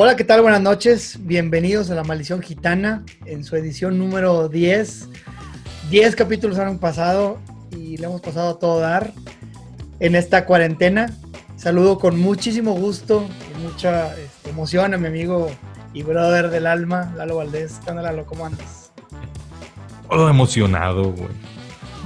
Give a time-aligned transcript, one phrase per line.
[0.00, 0.42] Hola, ¿qué tal?
[0.42, 1.18] Buenas noches.
[1.22, 5.08] Bienvenidos a La Maldición Gitana en su edición número 10.
[5.90, 7.40] 10 capítulos han pasado
[7.76, 9.12] y le hemos pasado a todo dar
[9.98, 11.12] en esta cuarentena.
[11.56, 15.50] Saludo con muchísimo gusto y mucha este, emoción a mi amigo
[15.92, 17.80] y brother del alma, Lalo Valdés.
[17.82, 18.24] ¿Qué onda, Lalo?
[18.24, 18.92] ¿Cómo andas?
[20.08, 21.30] Todo emocionado, güey.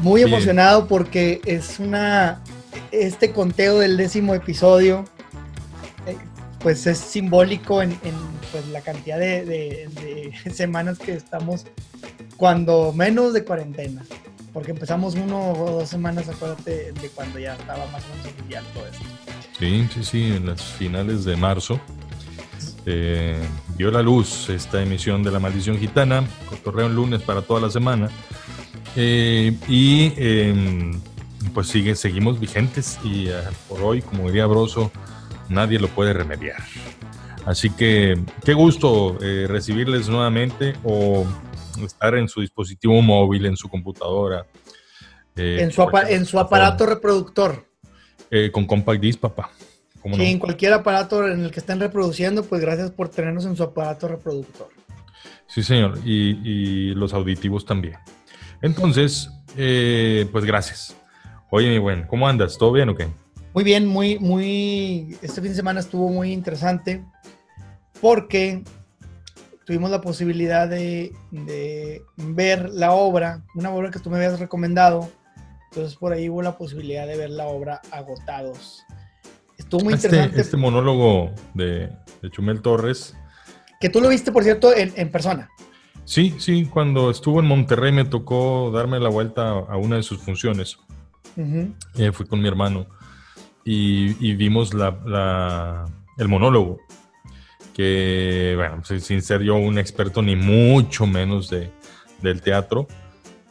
[0.00, 0.32] Muy Bien.
[0.32, 2.40] emocionado porque es una.
[2.90, 5.04] Este conteo del décimo episodio,
[6.62, 8.14] pues es simbólico en, en,
[8.50, 9.88] pues, la cantidad de, de-
[10.44, 11.66] de semanas que estamos,
[12.36, 14.02] cuando menos de cuarentena.
[14.52, 18.64] Porque empezamos uno o dos semanas, acuérdate, de cuando ya estaba más o menos oficial
[18.74, 19.04] todo esto.
[19.58, 21.80] Sí, sí, sí, en las finales de marzo
[22.84, 23.40] eh,
[23.76, 27.70] vio la luz esta emisión de La Maldición Gitana, cotorreo en lunes para toda la
[27.70, 28.10] semana.
[28.96, 30.90] Eh, y eh,
[31.54, 33.34] pues sigue, seguimos vigentes y eh,
[33.68, 34.90] por hoy, como diría Broso,
[35.52, 36.62] nadie lo puede remediar.
[37.46, 41.26] Así que qué gusto eh, recibirles nuevamente o
[41.84, 44.46] estar en su dispositivo móvil, en su computadora.
[45.36, 47.66] eh, en, su apa- en su aparato reproductor.
[48.30, 49.50] eh, con Compact Disc, papá.
[50.00, 50.28] ¿Cómo Sí, no?
[50.28, 54.08] en cualquier aparato en el que estén reproduciendo, pues gracias por tenernos en su aparato
[54.08, 54.68] reproductor.
[55.46, 55.98] Sí, señor.
[56.04, 57.96] Y, y los auditivos también.
[58.62, 60.96] Entonces, pues gracias.
[61.50, 62.56] Oye, mi buen, ¿cómo andas?
[62.58, 63.08] ¿Todo bien o qué?
[63.54, 65.16] Muy bien, muy, muy.
[65.22, 67.04] Este fin de semana estuvo muy interesante
[68.00, 68.62] porque
[69.66, 75.10] tuvimos la posibilidad de, de ver la obra, una obra que tú me habías recomendado.
[75.70, 78.82] Entonces, por ahí hubo la posibilidad de ver la obra Agotados.
[79.58, 80.40] Estuvo muy Este, interesante.
[80.40, 83.14] este monólogo de, de Chumel Torres.
[83.80, 85.48] Que tú lo viste, por cierto, en, en persona.
[86.04, 90.18] Sí, sí, cuando estuvo en Monterrey me tocó darme la vuelta a una de sus
[90.18, 90.78] funciones.
[91.96, 92.86] Eh, fui con mi hermano
[93.64, 96.80] y, vimos el monólogo.
[97.74, 101.70] Que, bueno, pues, sin ser yo un experto ni mucho menos de,
[102.20, 102.86] del teatro,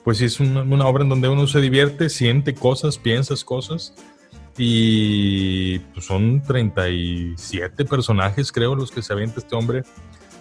[0.03, 3.95] pues es una, obra en donde uno se divierte, siente cosas, piensas cosas.
[4.57, 9.83] Y pues, son 37 personajes, creo, los que se avienta este hombre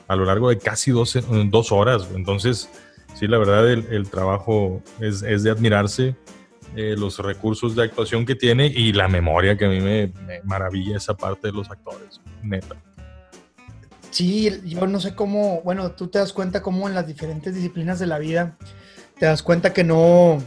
[0.08, 2.08] a lo largo de casi 12, dos horas.
[2.14, 2.68] Entonces,
[3.14, 6.16] sí, la verdad, el, trabajo es de admirarse
[6.76, 10.12] eh, los recursos de actuación que tiene y la memoria que a mí me,
[10.44, 12.76] maravilla esa parte de los actores, neta.
[14.10, 17.98] Sí, yo no sé cómo, bueno, tú te das cuenta cómo en las diferentes disciplinas
[17.98, 18.56] de la vida
[19.18, 20.38] te das cuenta que no,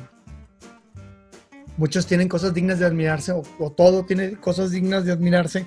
[1.78, 5.66] muchos tienen cosas dignas de admirarse o, todo tiene cosas dignas de admirarse,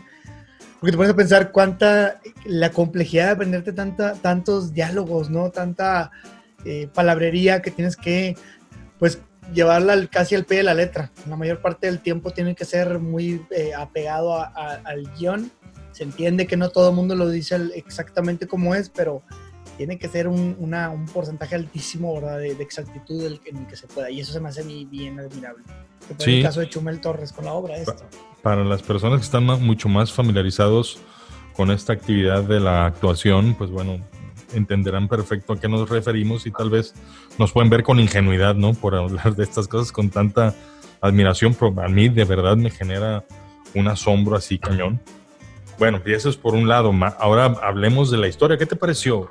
[0.80, 5.50] porque te pones a pensar cuánta, la complejidad de aprenderte tantos diálogos, ¿no?
[5.50, 6.10] Tanta
[6.64, 8.36] eh, palabrería que tienes que,
[8.98, 9.20] pues,
[9.54, 11.10] llevarla al- casi al pie de la letra.
[11.28, 15.50] La mayor parte del tiempo tiene que ser muy eh, apegado a- a- al guion
[15.92, 19.22] se entiende que no todo el mundo lo dice exactamente como es, pero
[19.78, 22.38] tiene que ser un, una- un porcentaje altísimo ¿verdad?
[22.38, 24.10] De, de exactitud en el que se pueda.
[24.10, 25.64] Y eso se me hace bien admirable.
[26.06, 26.36] Que fue Sí.
[26.38, 27.96] el caso de Chumel Torres con la obra esta.
[28.42, 30.98] Para las personas que están mucho más familiarizados
[31.54, 33.98] con esta actividad de la actuación, pues bueno,
[34.58, 36.94] entenderán perfecto a qué nos referimos y tal vez
[37.38, 38.74] nos pueden ver con ingenuidad, ¿no?
[38.74, 40.54] Por hablar de estas cosas con tanta
[41.00, 43.24] admiración, pero a mí de verdad me genera
[43.74, 45.00] un asombro así cañón.
[45.78, 46.90] Bueno, y eso es por un lado.
[47.18, 48.56] Ahora hablemos de la historia.
[48.56, 49.28] ¿Qué te pareció?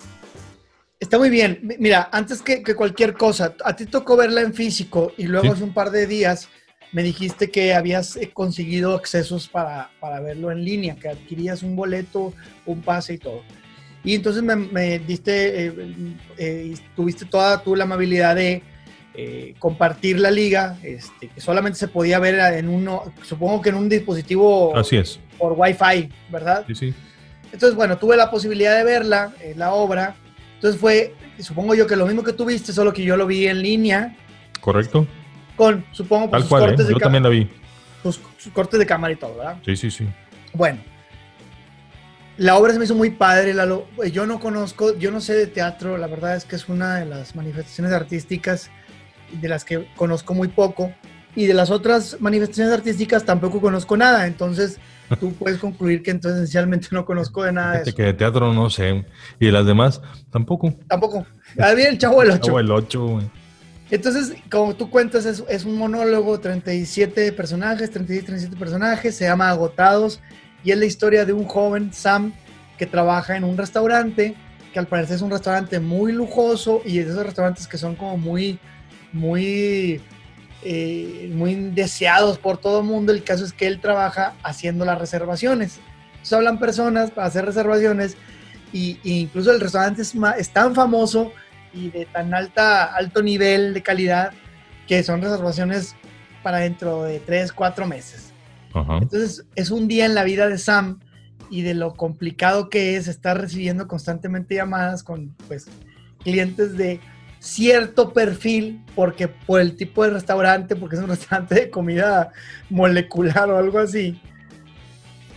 [1.00, 1.60] Está muy bien.
[1.64, 5.48] Mi- Mira, antes que, que cualquier cosa, a ti tocó verla en físico y luego
[5.48, 5.52] Sí.
[5.54, 6.48] hace un par de días
[6.92, 11.76] me dijiste que habías eh, conseguido accesos para, para verlo en línea, que adquirías un
[11.76, 12.32] boleto,
[12.66, 13.42] un pase y todo.
[14.06, 15.74] Y entonces me, me diste, eh,
[16.38, 18.62] eh, tuviste toda tú la amabilidad de
[19.16, 23.76] eh, compartir la liga, este, que solamente se podía ver en uno, supongo que en
[23.76, 25.20] un dispositivo Así es.
[25.38, 26.66] por Wi-Fi, ¿verdad?
[26.68, 26.94] Sí, sí.
[27.52, 30.16] Entonces, bueno, tuve la posibilidad de verla, eh, la obra.
[30.56, 33.48] Entonces fue, supongo yo que lo mismo que tú viste, solo que yo lo vi
[33.48, 34.16] en línea,
[34.62, 35.08] ¿Correcto?
[35.56, 36.66] con, supongo, pues, Tal sus, cual, ¿eh?
[36.68, 37.50] cortes de Yo también la vi.
[38.04, 39.58] sus- sus cortes de cámara y todo, ¿verdad?
[39.66, 40.06] Sí, sí, sí.
[40.54, 40.80] Bueno,
[42.38, 43.88] la obra se me hizo muy padre, Lalo.
[44.12, 47.06] Yo no conozco, yo no sé de teatro, la verdad es que es una de
[47.06, 48.70] las manifestaciones artísticas
[49.32, 50.92] de las que conozco muy poco.
[51.38, 54.26] Y de las otras manifestaciones artísticas tampoco conozco nada.
[54.26, 54.80] Entonces,
[55.20, 57.96] tú puedes concluir que entonces esencialmente no conozco de nada de eso.
[57.96, 59.06] que de teatro no sé.
[59.40, 60.74] Y de las demás, tampoco.
[60.88, 61.26] Tampoco.
[61.60, 62.42] A ver, el chavo del 8.
[62.42, 63.26] Chavo el 8, güey.
[63.92, 69.50] Entonces, como tú cuentas, es, es un monólogo, 37 personajes, 36, 37 personajes, se llama
[69.50, 70.22] Agotados,
[70.66, 72.34] y es la historia de un joven, Sam,
[72.78, 74.36] que trabaja en un restaurante,
[74.74, 77.96] que al parecer es un restaurante muy lujoso, y es de esos restaurantes que son
[77.96, 78.58] como muy,
[79.14, 80.02] muy,
[80.64, 83.14] eh, muy deseados por todo el mundo.
[83.14, 85.80] El caso es que él trabaja haciendo las reservaciones.
[86.14, 88.18] Entonces hablan personas para hacer reservaciones
[88.74, 91.32] y, incluso el restaurante es, es, tan famoso
[91.74, 94.34] y de tan alta, alto nivel de calidad
[94.88, 95.96] que son reservaciones
[96.42, 98.25] para dentro de 3, 4 meses.
[99.02, 101.00] Entonces es un día en la vida de Sam
[101.50, 105.68] y de lo complicado que es estar recibiendo constantemente llamadas con pues
[106.24, 107.00] clientes de
[107.40, 112.32] cierto perfil, porque por el tipo de restaurante, porque es un restaurante de comida
[112.70, 114.20] molecular o algo así.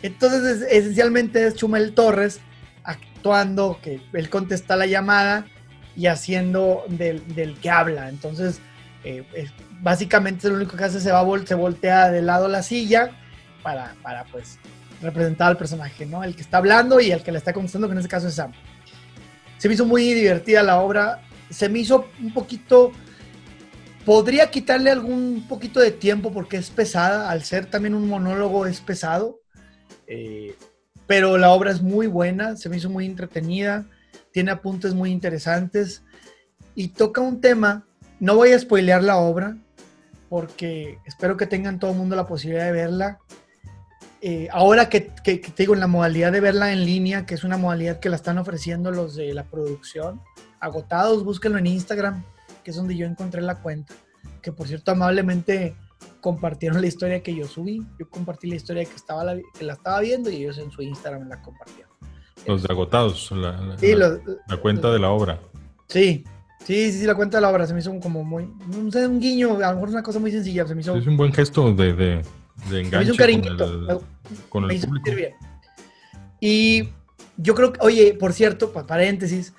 [0.02, 2.40] Entonces, esencialmente es Chumel Torres
[2.84, 5.46] actuando, que él contesta la llamada
[5.96, 7.22] y haciendo del,
[7.60, 8.08] que habla.
[8.08, 8.60] Entonces,
[9.04, 9.24] eh,
[9.80, 13.10] básicamente lo único que hace se va se voltea de lado la silla
[13.68, 14.58] para, para pues
[15.02, 16.24] representar al personaje, ¿no?
[16.24, 18.34] El que está hablando y el que le está contestando, que en este caso es
[18.34, 18.52] Sam.
[19.58, 21.20] Se me hizo muy divertida la obra,
[21.50, 22.92] se me hizo un poquito...
[24.06, 28.80] Podría quitarle algún poquito de tiempo porque es pesada, al ser también un monólogo es
[28.80, 29.38] pesado,
[30.06, 30.56] eh,
[31.06, 33.84] pero la obra es muy buena, se me hizo muy entretenida,
[34.32, 36.04] tiene apuntes muy interesantes
[36.74, 37.86] y toca un tema,
[38.18, 39.58] no voy a spoilear la obra
[40.30, 43.18] porque espero que tengan todo el mundo la posibilidad de verla,
[44.20, 47.56] eh, ahora que, te digo, en la modalidad de verla en línea, que es una
[47.56, 50.20] modalidad que la están ofreciendo los de la producción,
[50.60, 52.24] agotados, búsquenlo en Instagram,
[52.64, 53.94] que es donde yo encontré la cuenta.
[54.42, 55.76] Que por cierto, amablemente
[56.20, 57.86] compartieron la historia que yo subí.
[57.98, 60.82] Yo compartí la historia que, estaba la, que la estaba viendo y ellos en su
[60.82, 61.92] Instagram la compartieron.
[62.46, 63.76] Los de agotados, la,
[64.60, 65.38] cuenta de la obra.
[65.86, 66.24] Sí,
[66.64, 69.06] Sí, sí, sí, la cuenta de la obra se me hizo como muy, no sé,
[69.06, 70.96] un guiño, a lo mejor es una cosa muy sencilla, se me hizo...
[70.96, 72.22] Es un buen gesto de, de
[72.72, 73.16] enganche
[74.48, 75.10] con el, público.
[75.14, 75.34] Bien.
[76.40, 76.90] Y
[77.36, 79.54] yo creo que, oye, por cierto, paréntesis,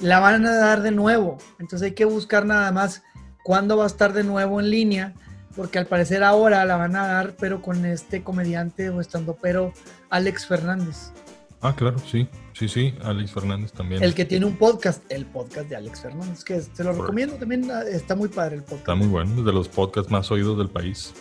[0.00, 1.38] la van a dar de nuevo.
[1.58, 3.02] Entonces hay que buscar nada más
[3.44, 5.14] cuándo va a estar de nuevo en línea,
[5.54, 9.72] porque al parecer ahora la van a dar, pero con este comediante o estando pero
[10.10, 11.12] Alex Fernández.
[11.60, 14.02] Ah, claro, sí, sí, sí, Alex Fernández también.
[14.02, 17.70] El que tiene un podcast, el podcast de Alex Fernández, que te lo recomiendo también,
[17.90, 18.80] está muy padre el podcast.
[18.80, 21.14] Está muy bueno, es de los podcasts más oídos del país.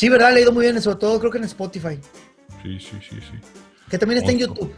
[0.00, 0.32] Sí, ¿verdad?
[0.32, 2.00] Le ido muy bien, sobre todo creo que en Spotify.
[2.62, 3.38] Sí, sí, sí, sí.
[3.90, 4.74] Que también está en YouTube.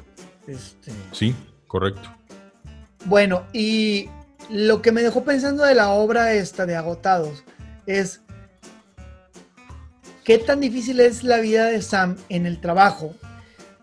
[0.48, 0.90] Este...
[1.12, 1.32] Sí,
[1.68, 2.12] correcto.
[3.04, 4.08] Bueno, y
[4.50, 7.44] lo que me dejó pensando de la obra esta de Agotados
[7.86, 8.20] es
[10.24, 13.14] qué tan difícil es la vida de Sam en el trabajo,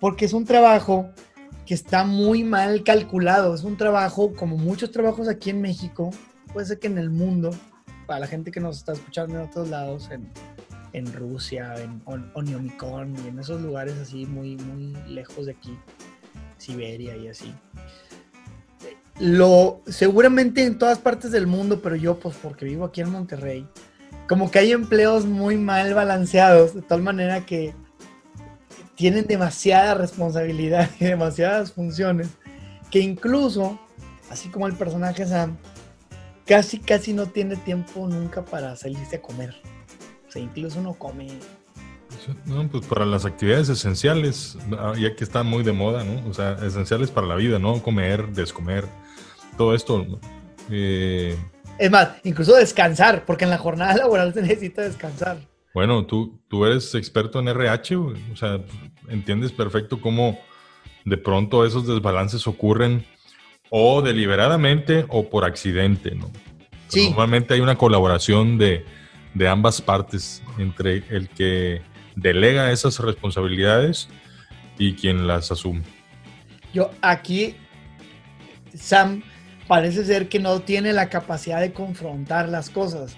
[0.02, 1.10] porque es un trabajo
[1.66, 6.12] que está muy mal calculado, es un trabajo como muchos trabajos aquí en México,
[6.52, 7.52] puede ser que en el mundo,
[8.08, 10.30] para la gente que nos está escuchando en otros lados, en,
[10.94, 12.02] en Rusia, en
[12.34, 15.78] Oniomicón y en esos lugares así muy, muy lejos de aquí,
[16.58, 17.54] Siberia y así.
[19.20, 23.68] Lo, seguramente en todas partes del mundo, pero yo pues porque vivo aquí en Monterrey,
[24.28, 27.74] como que hay empleos muy mal balanceados, de tal manera que
[28.96, 32.30] tienen demasiada responsabilidad y demasiadas funciones,
[32.92, 33.80] que incluso,
[34.30, 35.58] así como el personaje Sam,
[36.46, 39.56] casi casi no tiene tiempo nunca para salirse a comer.
[40.30, 41.28] O sea, incluso uno come.
[42.46, 46.30] No, pues para las actividades esenciales, ah, ya que está muy de moda, ¿no?
[46.30, 47.82] O sea, esenciales para la vida, ¿no?
[47.82, 48.86] Comer, descomer,
[49.58, 50.06] todo esto.
[50.70, 51.36] Eh,
[51.80, 55.40] es más, incluso descansar, porque en la jornada laboral se necesita descansar.
[55.74, 58.60] Bueno, tú, tú eres experto en RH, o sea,
[59.08, 60.40] entiendes perfecto cómo
[61.06, 63.06] de pronto esos desbalances ocurren
[63.72, 66.30] o deliberadamente o por accidente, ¿no?
[66.88, 67.10] Sí.
[67.10, 68.84] Normalmente hay una colaboración de,
[69.40, 71.82] de ambas partes, entre el que
[72.18, 74.10] delega esas responsabilidades
[74.78, 75.82] y quien las asume.
[76.74, 77.56] Yo aquí,
[78.76, 79.24] Sam
[79.66, 83.16] parece ser que no tiene la capacidad de confrontar las cosas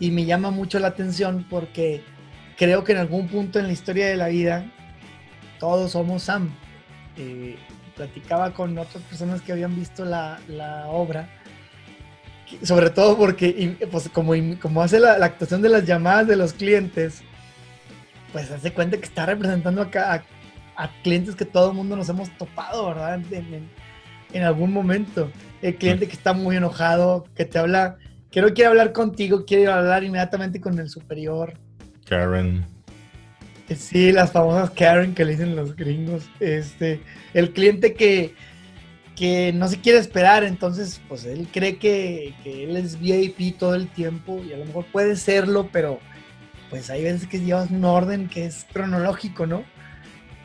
[0.00, 2.02] y me llama mucho la atención porque
[2.56, 4.68] creo que en algún punto en la historia de la vida
[5.60, 6.50] todos somos Sam.
[7.16, 7.56] Eh,
[7.94, 11.28] platicaba con otras personas que habían visto la, la obra
[12.62, 17.22] sobre todo porque, pues, como, como hace la, actuación de las llamadas de los clientes,
[18.32, 20.22] pues hace cuenta que está representando a,
[20.76, 23.20] a, clientes que todo el mundo nos hemos topado, ¿verdad?
[24.32, 25.30] En, algún momento.
[25.60, 27.96] El cliente que está muy enojado, que te habla,
[28.30, 31.54] que no quiere hablar contigo, quiere hablar inmediatamente con el superior.
[32.06, 32.64] Karen.
[33.76, 36.28] Sí, las famosas Karen que le dicen los gringos.
[36.40, 37.00] Este,
[37.34, 38.34] el cliente que
[39.20, 43.86] que no se quiere esperar, entonces pues él cree que, él es VIP todo el
[43.86, 46.00] tiempo y a lo mejor puede serlo, pero
[46.70, 49.62] pues hay veces que llevas un orden que es cronológico, ¿no?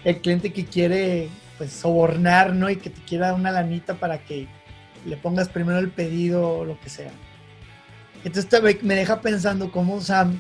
[0.04, 2.70] El cliente que quiere pues sobornar, ¿no?
[2.70, 4.46] Y que te quiera una lanita para que
[5.06, 7.12] le pongas primero el pedido o lo que sea.
[8.26, 10.38] Entonces me deja pensando cómo Sam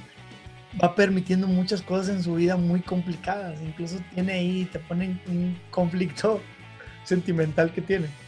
[0.84, 3.62] va permitiendo muchas cosas en su vida muy complicadas.
[3.62, 6.42] Incluso tiene ahí, te pone un conflicto
[7.06, 8.25] sentimental que tiene.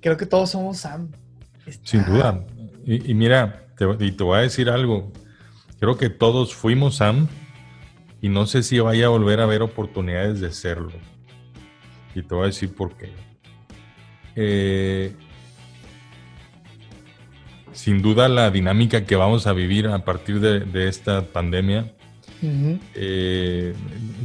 [0.00, 1.10] Creo que todos somos Sam.
[1.84, 2.44] Sin duda.
[2.84, 5.12] Y, mira, te, y te voy a decir algo.
[5.78, 7.28] Creo que todos fuimos Sam
[8.20, 10.92] y no sé si vaya a volver a haber oportunidades de serlo.
[12.14, 13.10] Y te voy a decir por qué.
[14.36, 15.14] Eh,
[17.72, 21.92] sin duda la dinámica que vamos a vivir a partir de, esta pandemia,
[22.94, 23.74] eh,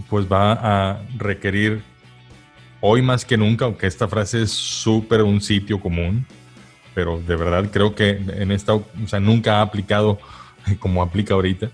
[0.10, 1.82] pues va a requerir
[2.88, 6.27] hoy más que nunca, aunque esta frase es súper un sitio común,
[6.94, 10.20] pero de verdad creo que en esta, o sea, nunca ha aplicado
[10.80, 11.72] como aplica ahorita,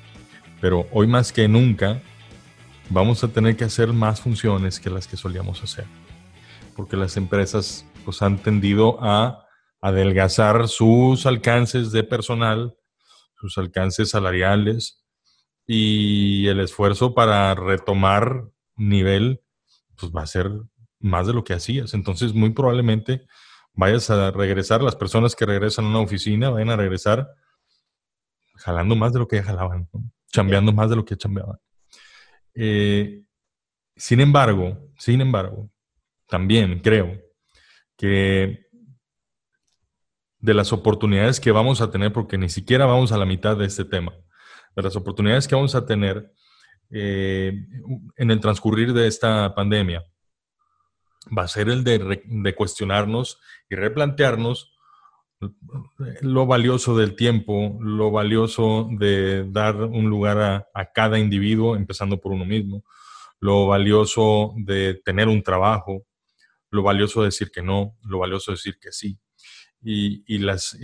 [0.62, 2.01] pero hoy más que nunca
[2.89, 5.86] vamos a tener que hacer más funciones que las que solíamos hacer,
[6.77, 9.46] porque las empresas pues han tendido a
[9.82, 12.77] adelgazar sus alcances de personal,
[13.36, 15.03] sus alcances salariales
[15.68, 18.46] y el esfuerzo para retomar
[18.77, 19.41] nivel,
[19.98, 20.51] pues va a ser
[21.01, 21.93] más de lo que hacías.
[21.93, 23.25] Entonces, muy probablemente
[23.74, 27.29] vayas a regresar, las personas que regresan a una oficina vayan a regresar
[28.55, 29.89] jalando más de lo que jalaban,
[30.31, 31.58] chambeando más de lo que chambeaban.
[32.53, 33.24] Eh,
[33.96, 35.70] sin embargo, sin embargo,
[36.27, 37.20] también creo
[37.98, 38.67] que
[40.39, 43.65] de las oportunidades que vamos a tener, porque ni siquiera vamos a la mitad de
[43.65, 44.13] este tema,
[44.75, 46.34] de las oportunidades que vamos a tener
[46.89, 47.53] eh,
[48.17, 50.03] en el transcurrir de esta pandemia,
[51.36, 54.74] va a ser el de, cuestionarnos y replantearnos
[56.22, 62.22] lo valioso del tiempo, lo valioso de dar un lugar a, a, cada individuo, empezando
[62.22, 62.84] por uno mismo,
[63.40, 66.06] lo valioso de tener un trabajo,
[66.70, 69.20] lo valioso de decir que no, lo valioso de decir que sí,
[69.84, 70.78] y, las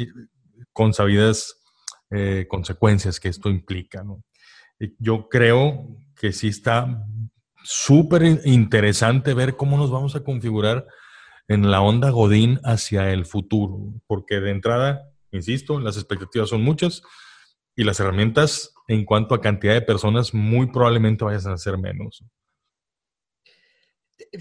[0.73, 1.59] consabidas
[2.09, 4.03] eh, consecuencias que esto implica.
[4.99, 7.05] Yo creo que sí está
[7.69, 10.87] súper interesante ver cómo nos vamos a configurar
[11.49, 17.01] en la onda Godín hacia el futuro, porque de entrada, insisto, las expectativas son muchas
[17.75, 22.23] y las herramientas en cuanto a cantidad de personas muy probablemente vayan a ser menos.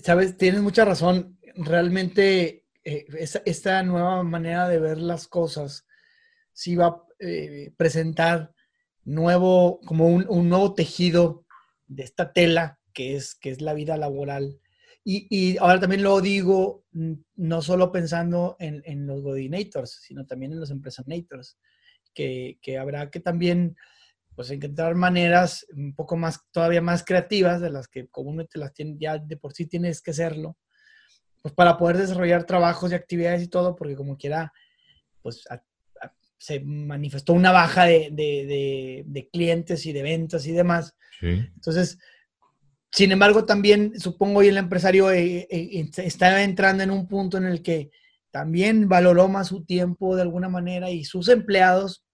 [0.04, 1.36] Sabes, tienes mucha razón.
[1.56, 3.06] Realmente eh,
[3.44, 5.84] esta, nueva manera de ver las cosas
[6.52, 8.52] sí va a eh, presentar
[9.02, 11.44] nuevo, como un, nuevo tejido
[11.88, 14.58] de esta tela que es, que es la vida laboral.
[15.04, 16.82] Y, ahora también lo digo,
[17.36, 21.58] no solo pensando en, los Godinators, sino también en los Empresonators,
[22.14, 23.76] que, que habrá que también
[24.34, 28.98] pues encontrar maneras un poco más, todavía más creativas de las que comúnmente las tienen,
[28.98, 30.56] ya de por sí tienes que hacerlo,
[31.42, 34.52] pues para poder desarrollar trabajos y actividades y todo, porque como quiera,
[35.22, 35.44] pues
[36.38, 40.96] se manifestó una baja de, clientes y de ventas y demás.
[41.20, 41.98] Entonces,
[42.96, 47.44] sin embargo, también supongo hoy el empresario eh, eh, está entrando en un punto en
[47.44, 47.90] el que
[48.30, 52.06] también valoró más su tiempo de alguna manera y sus empleados,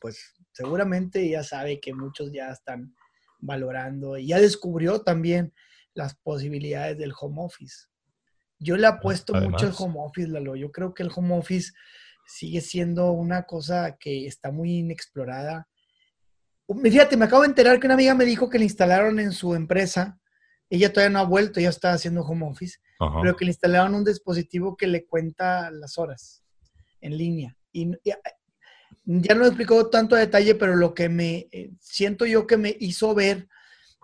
[0.00, 2.94] pues seguramente ya sabe que muchos ya están
[3.40, 5.52] valorando y ya descubrió también
[5.92, 7.88] las posibilidades del home office.
[8.60, 10.54] Yo le apuesto mucho al home office, Lalo.
[10.54, 11.72] Yo creo que el home office
[12.28, 15.66] sigue siendo una cosa que está muy inexplorada.
[16.82, 19.54] Fíjate, me acabo de enterar que una amiga me dijo que le instalaron en su
[19.54, 20.18] empresa,
[20.68, 22.78] ella todavía no ha vuelto, ya está haciendo home office,
[23.22, 26.44] pero que le instalaron un dispositivo que le cuenta las horas
[27.00, 27.56] en línea.
[27.72, 27.90] Y,
[29.04, 32.56] ya no lo explicó tanto a detalle, pero lo que me eh, siento yo que
[32.56, 33.48] me hizo ver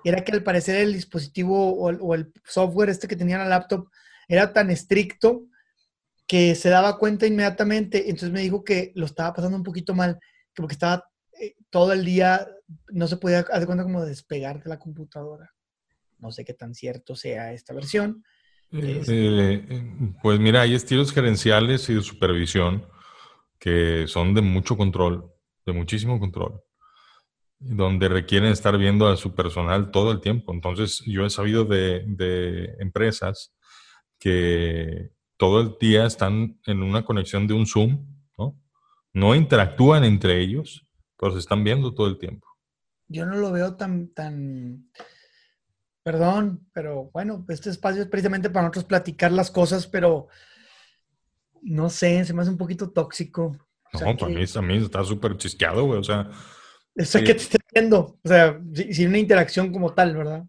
[0.03, 3.49] era que al parecer el dispositivo o, o el software este que tenía en la
[3.49, 3.89] laptop
[4.27, 5.47] era tan estricto
[6.27, 8.11] que se daba cuenta inmediatamente.
[8.11, 10.19] Entonces me dijo que lo estaba pasando un poquito mal,
[10.55, 11.05] que porque estaba
[11.41, 12.49] eh, todo el día,
[12.89, 15.55] no se podía hacer cuenta como despegar de la computadora.
[16.19, 18.25] No sé qué tan cierto sea esta versión.
[18.73, 22.87] Eh, eh, pues mira, hay estilos gerenciales y de supervisión
[23.59, 25.33] que son de mucho control,
[25.65, 26.61] de muchísimo control,
[27.59, 30.53] donde requieren estar viendo a su personal todo el tiempo.
[30.53, 33.55] Entonces, yo he sabido de, de empresas
[34.19, 38.07] que todo el día están en una conexión de un Zoom,
[38.39, 38.59] ¿no?
[39.13, 40.87] No interactúan entre ellos,
[41.19, 42.46] pero se están viendo todo el tiempo.
[43.09, 44.91] Yo no lo veo tan, tan,
[46.03, 50.29] perdón, pero bueno, este espacio es precisamente para nosotros platicar las cosas, pero
[51.63, 53.57] no sé, se me hace un poquito tóxico.
[53.93, 56.31] no, para mí también está súper chisqueado, güey, o sea.
[56.95, 60.45] Eso que te estoy viendo, o sea, sin una interacción como tal, ¿verdad?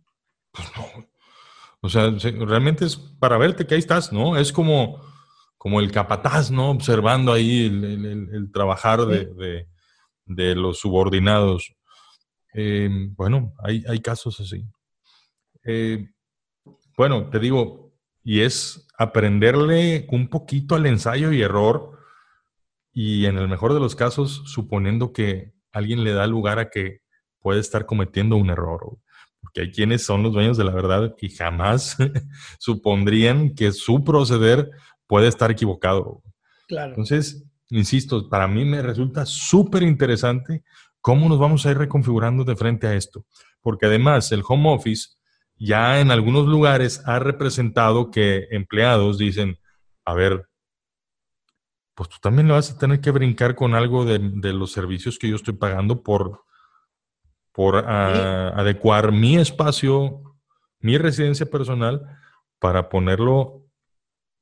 [0.52, 1.08] Pues no,
[1.82, 2.10] o sea,
[2.46, 4.38] realmente es para verte que ahí estás, ¿no?
[4.38, 5.02] Es como,
[5.58, 6.72] como el capataz, ¿no?
[6.72, 11.76] Observando ahí el, trabajar de, los subordinados.
[12.54, 14.66] Eh, bueno, hay, casos así.
[15.64, 16.10] Eh,
[16.98, 22.00] bueno, te digo, y es aprenderle un poquito al ensayo y error
[22.92, 27.02] y en el mejor de los casos suponiendo que alguien le da lugar a que
[27.40, 28.98] puede estar cometiendo un error.
[29.40, 31.96] Porque hay quienes son los dueños de la verdad y jamás
[32.60, 34.72] supondrían que su proceder
[35.06, 36.24] puede estar equivocado.
[36.68, 36.90] Claro.
[36.90, 40.64] Entonces, insisto, para mí me resulta súper interesante
[41.08, 43.26] cómo nos vamos a ir reconfigurando de frente a esto.
[43.62, 45.12] Porque además el home office
[45.56, 49.58] ya en algunos lugares ha representado que empleados dicen,
[50.04, 50.50] a ver,
[51.96, 54.20] pues tú también le vas a tener que brincar con algo de,
[54.52, 56.44] los servicios que yo estoy pagando por,
[57.54, 60.36] por ah, adecuar mi espacio,
[60.82, 62.06] mi residencia personal,
[62.60, 63.64] para ponerlo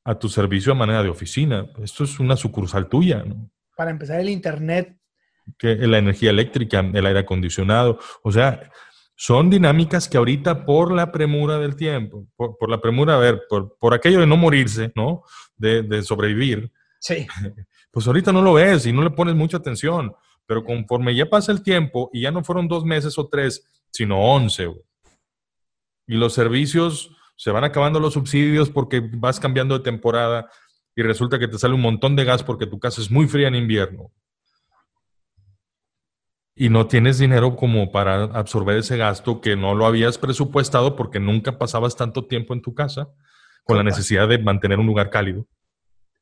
[0.03, 1.67] a tu servicio a manera de oficina.
[1.84, 3.51] Esto es una sucursal tuya, ¿no?
[3.77, 4.98] Para empezar, el Internet.
[5.58, 8.00] Que la energía eléctrica, el aire acondicionado.
[8.24, 8.72] O sea,
[9.16, 13.78] son dinámicas que ahorita por la premura del tiempo, por, la premura, a ver, por,
[13.78, 15.24] por, aquello de no morirse, ¿no?
[15.56, 16.72] De, de, sobrevivir.
[17.00, 17.28] Sí.
[17.92, 20.14] Pues ahorita no lo ves y no le pones mucha atención,
[20.46, 24.20] pero conforme ya pasa el tiempo y ya no fueron dos meses o tres, sino
[24.20, 24.70] once,
[26.08, 30.50] y los servicios se van acabando los subsidios porque vas cambiando de temporada
[30.96, 33.48] y resulta que te sale un montón de gas porque tu casa es muy fría
[33.48, 34.12] en invierno
[36.55, 41.19] y no tienes dinero como para absorber ese gasto que no lo habías presupuestado porque
[41.19, 43.09] nunca pasabas tanto tiempo en tu casa
[43.65, 45.45] con la necesidad de mantener un lugar cálido.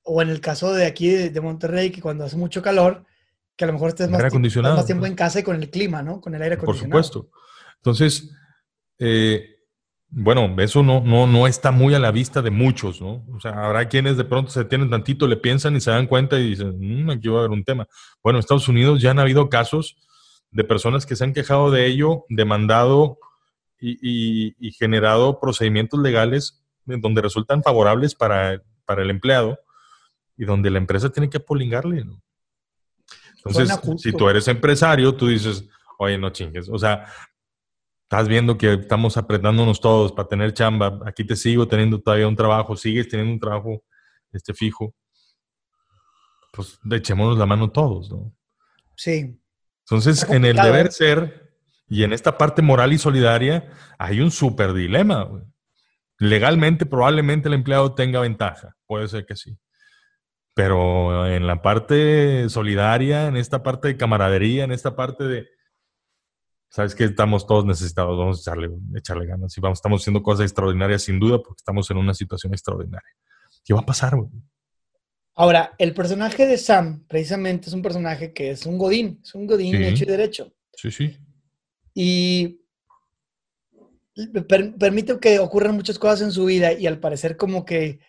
[0.03, 3.05] O en el caso de aquí de Monterrey, que cuando hace mucho calor,
[3.55, 6.01] que a lo mejor estés más, tiempo, más tiempo en casa y con el clima,
[6.01, 6.19] ¿no?
[6.19, 6.99] Con el aire acondicionado.
[6.99, 7.39] Por supuesto.
[7.77, 8.31] Entonces,
[8.97, 9.57] eh,
[10.09, 13.25] bueno, eso no, no, no está muy a la vista de muchos, ¿no?
[13.33, 16.39] O sea, habrá quienes de pronto se tienen tantito, le piensan y se dan cuenta
[16.39, 17.87] y dicen, mmm, aquí va a haber un tema.
[18.23, 19.97] Bueno, en Estados Unidos ya han habido casos
[20.53, 23.17] de personas que se han quejado de ello, demandado
[23.79, 29.59] y, generado procedimientos legales donde resultan favorables para, el empleado
[30.37, 32.05] y donde la empresa tiene que apolingarle.
[33.37, 36.69] Entonces, si tú eres empresario, tú dices, oye, no chingues.
[36.69, 37.05] O sea,
[38.03, 40.99] estás viendo que estamos apretándonos todos para tener chamba.
[41.05, 43.83] Aquí te sigo teniendo todavía un trabajo, sigues teniendo un trabajo
[44.31, 44.93] este, fijo.
[46.53, 48.31] Pues echémonos la mano todos, ¿no?
[48.95, 49.42] Sí.
[49.85, 50.91] Entonces, en el deber ¿eh?
[50.91, 51.55] ser
[51.87, 53.69] y en esta parte moral y solidaria
[53.99, 55.29] hay un súper dilema.
[56.17, 59.57] Legalmente, probablemente el empleado tenga ventaja, puede ser que sí.
[60.53, 65.47] Pero en la parte solidaria, en esta parte de camaradería, en esta parte de,
[66.69, 70.45] sabes que estamos todos necesitados, vamos a echarle, echarle ganas y vamos, estamos haciendo cosas
[70.45, 73.11] extraordinarias sin duda porque estamos en una situación extraordinaria.
[73.65, 74.15] ¿Qué va a pasar?
[74.15, 74.29] Güey?
[75.35, 79.47] Ahora, el personaje de Sam, precisamente, es un personaje que es un godín, es un
[79.47, 80.53] godín hecho y derecho.
[80.75, 81.17] Sí, sí.
[81.95, 82.59] Y
[84.77, 87.99] permite que ocurran muchas cosas en su vida y al parecer como que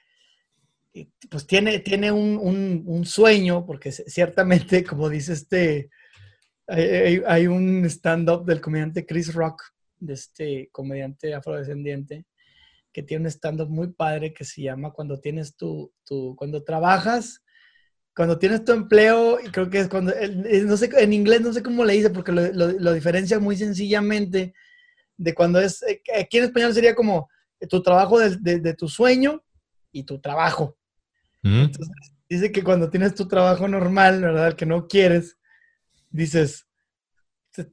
[1.28, 5.90] pues tiene, tiene un, sueño, porque ciertamente, como dice este,
[6.66, 9.62] hay, hay un stand-up del comediante Chris Rock,
[9.98, 12.26] de este comediante afrodescendiente,
[12.94, 17.42] que tiene un stand-up muy padre que se llama Cuando tienes tu, tu, cuando trabajas,
[18.14, 20.14] cuando tienes tu empleo, y creo que es cuando,
[20.64, 24.54] no sé, en inglés no sé cómo le dice, porque lo, lo, diferencia muy sencillamente
[25.16, 27.28] de cuando es, eh, aquí en español sería como
[27.68, 29.42] tu trabajo de, de, tu sueño
[29.90, 30.76] y tu trabajo.
[31.42, 31.62] Mm.
[31.62, 31.96] Entonces,
[32.28, 34.48] dice que cuando tienes tu trabajo normal, ¿verdad?
[34.48, 35.36] El que no quieres,
[36.10, 36.68] dices,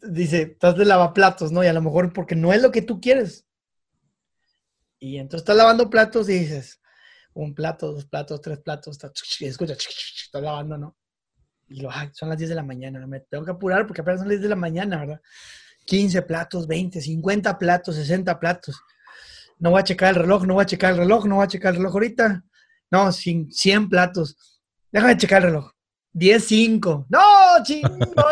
[0.01, 1.63] dice, estás de lavaplatos, ¿no?
[1.63, 3.45] Y a lo mejor porque no es lo que tú quieres.
[5.03, 6.79] Y entonces estás lavando platos y dices,
[7.33, 8.99] un plato, dos platos, tres platos,
[9.39, 10.95] y escucha, estás lavando, ¿no?
[11.67, 14.27] Y lo, son las 10 de la mañana, me tengo que apurar porque apenas son
[14.27, 15.21] las 10 de la mañana, ¿verdad?
[15.85, 18.79] 15 platos, 20, 50 platos, 60 platos.
[19.57, 21.47] No voy a checar el reloj, no voy a checar el reloj, no voy a
[21.47, 22.43] checar el reloj ahorita.
[22.91, 24.61] No, 100 platos.
[24.91, 25.71] Déjame checar el reloj.
[26.13, 27.07] 10, 5.
[27.09, 27.19] No,
[27.63, 27.89] chingo,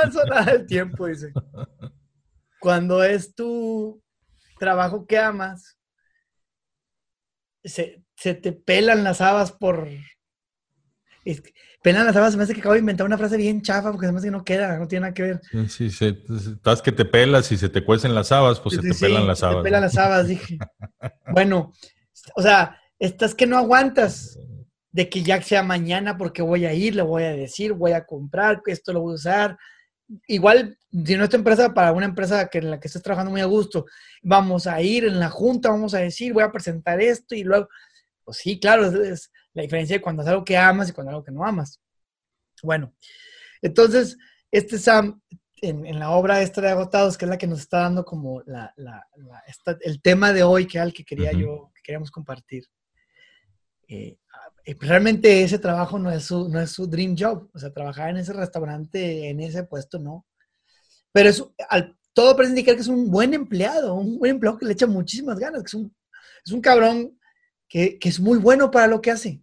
[0.07, 1.33] eso nada del tiempo, dice.
[2.59, 3.99] Cuando es tu
[4.59, 5.78] trabajo que amas,
[7.63, 9.87] se, te pelan las habas por...
[11.81, 14.07] pelan las habas, se me hace que acabo de inventar una frase bien chafa porque
[14.07, 15.41] se me hace que no queda, no tiene nada que ver.
[15.67, 16.17] Sí, sí,
[16.55, 19.43] estás que te pelas y se te cuecen las habas, pues se te pelan las
[19.43, 19.57] habas.
[19.57, 20.57] Se te pelan las habas, dije.
[21.33, 21.73] bueno,
[22.35, 24.37] o sea, estás que no aguantas
[24.91, 28.05] de que ya sea mañana porque voy a ir, le voy a decir, voy a
[28.05, 29.57] comprar, esto lo voy a usar,
[30.27, 33.41] igual, si no esta empresa, para una empresa que en la que estés trabajando muy
[33.41, 33.85] a gusto,
[34.21, 37.67] vamos a ir en la junta, vamos a decir, voy a presentar esto y luego,
[38.23, 41.13] pues sí, claro, es, la diferencia de cuando es algo que amas y cuando es
[41.13, 41.79] algo que no amas.
[42.63, 42.93] Bueno,
[43.61, 44.17] entonces,
[44.51, 45.21] este Sam,
[45.61, 48.73] en, la obra esta de Agotados, que es la que nos está dando como la,
[49.81, 52.65] el tema de hoy, que era el que quería yo, que queríamos compartir.
[53.89, 54.17] Eh,
[54.79, 57.49] realmente ese trabajo no es, su, no es su dream job.
[57.53, 60.25] O sea, trabajar en ese restaurante, en ese puesto, no.
[61.11, 64.65] Pero es, al, todo parece indicar que es un buen empleado, un buen empleado que
[64.65, 65.95] le echa muchísimas ganas, que es un,
[66.45, 67.17] es un cabrón
[67.67, 69.41] que, que, es muy bueno para lo que hace.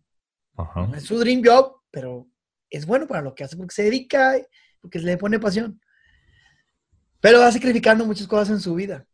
[0.57, 2.29] No es su dream job, pero
[2.71, 4.37] es bueno para lo que hace porque se dedica,
[4.81, 5.81] porque le pone pasión.
[7.21, 9.07] Pero va sacrificando muchas cosas en su vida.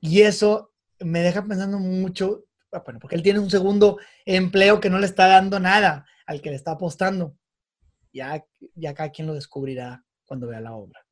[0.00, 2.44] Y eso me deja pensando mucho,
[2.84, 6.50] bueno, porque él tiene un segundo empleo que no le está dando nada al que
[6.50, 7.36] le está apostando.
[8.12, 11.04] Ya, ya cada quien lo descubrirá cuando vea la obra.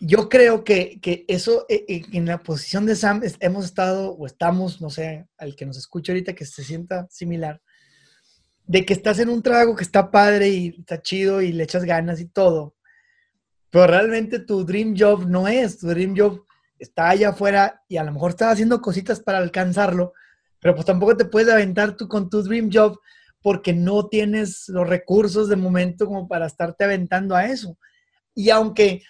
[0.00, 4.26] Yo creo que, que eso, e, e, en la posición de Sam, hemos estado, o
[4.26, 7.60] estamos, no sé, al que nos escuche ahorita que se sienta similar,
[8.64, 11.84] de que estás en un trago que está padre y está chido y le echas
[11.84, 12.76] ganas y todo,
[13.70, 16.44] pero realmente tu dream job no es, tu dream job
[16.80, 20.14] está allá afuera y a lo mejor estás haciendo cositas para alcanzarlo,
[20.58, 22.98] pero pues tampoco te puedes aventar tú con tu dream job
[23.42, 27.78] porque no tienes los recursos de momento como para estarte aventando a eso.
[28.34, 29.02] Y aunque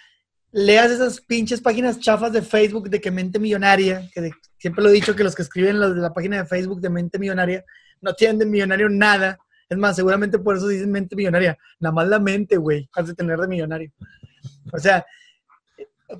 [0.51, 4.93] leas esas pinches páginas chafas de Facebook de que mente millonaria, que siempre lo he
[4.93, 7.63] dicho que los que escriben de la página de Facebook de mente millonaria
[8.01, 9.37] no tienen de millonario nada.
[9.69, 11.57] Es más, seguramente por eso dicen mente millonaria.
[11.79, 13.91] Nada más la mente, güey, has de tener de millonario.
[14.73, 15.05] O sea,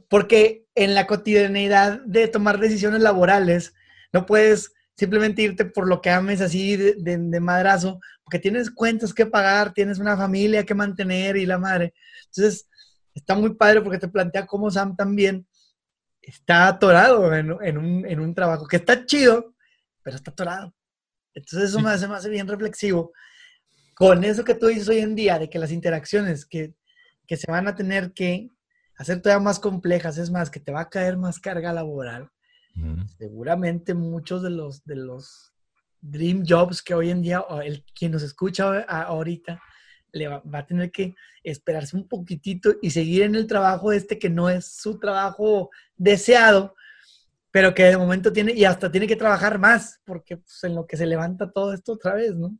[0.10, 3.74] porque en la cotidianidad de tomar decisiones laborales,
[4.14, 9.14] no puedes simplemente irte por lo que ames así de, de, madrazo, porque tienes cuentas
[9.14, 11.94] que pagar, tienes una familia que mantener y la madre.
[12.28, 12.68] Entonces,
[13.14, 15.48] está muy padre porque te plantea cómo Sam también
[16.22, 19.56] está atorado en, un, en un, trabajo que está chido,
[20.04, 20.74] pero está atorado.
[21.34, 23.12] Entonces, eso me, hace, me hace bien reflexivo.
[23.96, 26.74] Con eso que tú dices hoy en día, de que las interacciones que,
[27.26, 28.50] que se van a tener que
[29.02, 32.30] hacer todavía más complejas, es más, que te va a caer más carga laboral.
[33.18, 35.52] Seguramente muchos de los, de los
[36.00, 39.62] dream jobs que hoy en día, o el, quien nos escucha ahorita,
[40.14, 44.30] le va, a tener que esperarse un poquitito y seguir en el trabajo este que
[44.30, 46.76] no es su trabajo deseado,
[47.50, 50.86] pero que de momento tiene, y hasta tiene que trabajar más, porque pues, en lo
[50.86, 52.58] que se levanta todo esto otra vez, ¿no?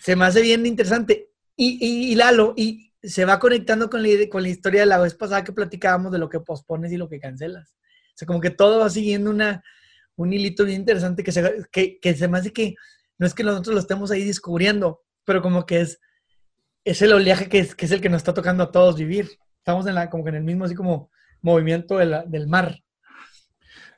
[0.00, 1.30] Se me hace bien interesante.
[1.54, 4.98] Y, y, y Lalo, y, se va conectando con la, con la historia de la
[4.98, 7.74] vez pasada que platicábamos de lo que pospones y lo que cancelas.
[8.14, 9.62] O sea, como que todo va siguiendo una,
[10.16, 12.74] un hilito bien interesante que se, que, que se me hace que
[13.18, 16.00] no es que nosotros lo estemos ahí descubriendo, pero como que es,
[16.84, 19.30] es el oleaje que es, que es el que nos está tocando a todos vivir.
[19.58, 21.10] Estamos en la, como que en el mismo así como
[21.40, 22.80] movimiento del mar.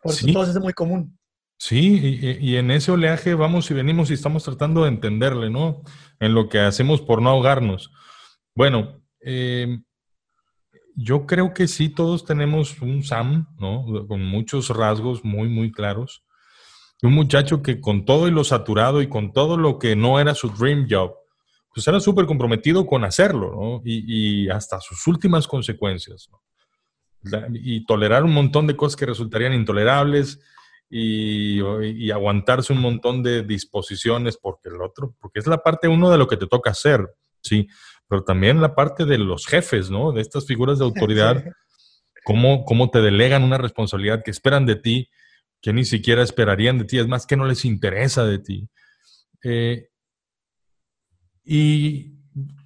[0.03, 1.19] Por eso todo eso es muy común.
[1.57, 5.83] Sí, y, y, en ese oleaje vamos y venimos y estamos tratando de entenderle, ¿no?
[6.21, 7.91] En lo que hacemos por no ahogarnos.
[8.55, 9.85] Bueno, em,
[10.95, 14.07] yo creo que sí, todos tenemos un Sam, ¿no?
[14.07, 16.25] Con muchos rasgos muy, muy claros.
[17.03, 20.35] Un muchacho que con todo y lo saturado y con todo lo que no era
[20.35, 21.15] su dream job,
[21.75, 23.83] pues era súper comprometido con hacerlo, ¿no?
[23.85, 26.31] Y, hasta sus últimas consecuencias,
[27.55, 30.41] y tolerar un montón de cosas que resultarían intolerables
[30.89, 36.11] y, y, aguantarse un montón de disposiciones porque el otro, porque es la parte uno
[36.11, 37.09] de lo que te toca hacer,
[37.43, 37.67] ¿sí?
[38.15, 40.13] Pero también la parte de los jefes, ¿no?
[40.13, 41.45] De estas figuras de autoridad,
[42.25, 45.11] cómo, cómo te delegan una responsabilidad que esperan de ti,
[45.61, 48.69] que ni siquiera esperarían de ti, es más que no les interesa de ti.
[49.43, 49.89] Eh,
[51.43, 52.15] y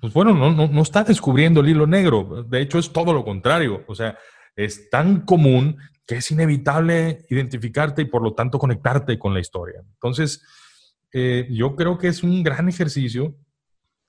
[0.03, 3.25] pues bueno, no, no, no, está descubriendo el hilo negro, de hecho es todo lo
[3.25, 4.19] contrario, o sea,
[4.55, 9.81] es tan común que es inevitable identificarte y por lo tanto conectarte con la historia.
[9.95, 10.43] Entonces,
[11.11, 13.35] eh, yo creo que es un gran ejercicio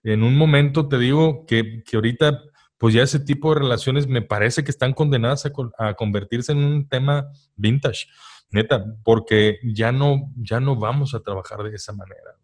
[0.03, 2.41] en un momento te digo que, que ahorita,
[2.77, 6.87] pues ya ese tipo de relaciones me parece que están condenadas a, convertirse en un
[6.87, 8.07] tema vintage,
[8.51, 12.37] neta, porque ya no, ya no vamos a trabajar de esa manera.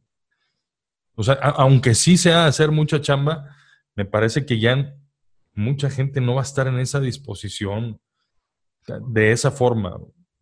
[1.15, 3.55] O sea, aunque sí sea hacer mucha chamba,
[3.95, 4.93] me parece que ya
[5.53, 8.01] mucha gente no va a estar en esa disposición
[9.07, 9.97] de esa forma.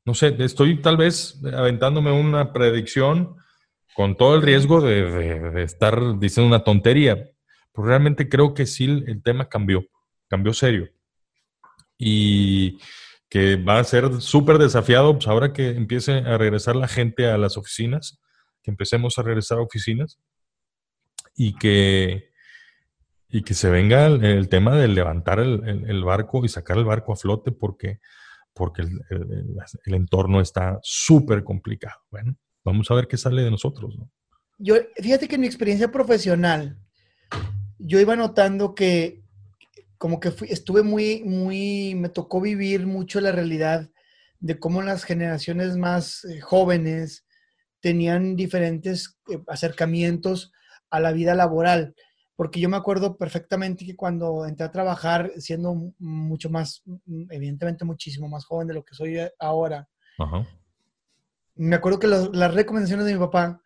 [0.06, 3.36] No sé, estoy tal vez aventándome una predicción
[3.96, 7.30] con todo el riesgo de, estar diciendo una tontería.
[7.74, 9.86] Pero realmente creo que sí el tema cambió,
[10.28, 10.90] cambió serio.
[11.98, 12.80] Y
[13.34, 17.38] que va a ser súper desafiado pues ahora que empiece a regresar la gente a
[17.40, 18.20] las oficinas,
[18.62, 20.20] que empecemos a regresar a oficinas
[21.36, 22.30] y que,
[23.30, 27.16] y que se venga el, tema de levantar el, barco y sacar el barco a
[27.16, 28.00] flote porque,
[28.54, 29.02] porque el,
[29.86, 32.02] el entorno está súper complicado.
[32.12, 33.98] Bueno, vamos a ver qué sale de nosotros.
[33.98, 34.10] ¿no?
[34.58, 36.78] Yo, fíjate que en mi experiencia profesional,
[37.80, 39.24] yo iba notando que
[39.98, 43.90] como que estuve muy, muy, me tocó vivir mucho la realidad
[44.40, 47.26] de cómo las generaciones más eh, jóvenes
[47.80, 50.52] tenían diferentes eh, acercamientos
[50.90, 51.96] a la vida laboral.
[52.36, 57.86] Porque yo me acuerdo perfectamente que cuando entré a trabajar, siendo mucho más, mm, evidentemente
[57.86, 59.88] muchísimo más joven de lo que soy ahora,
[61.56, 63.62] me acuerdo que las recomendaciones de mi papá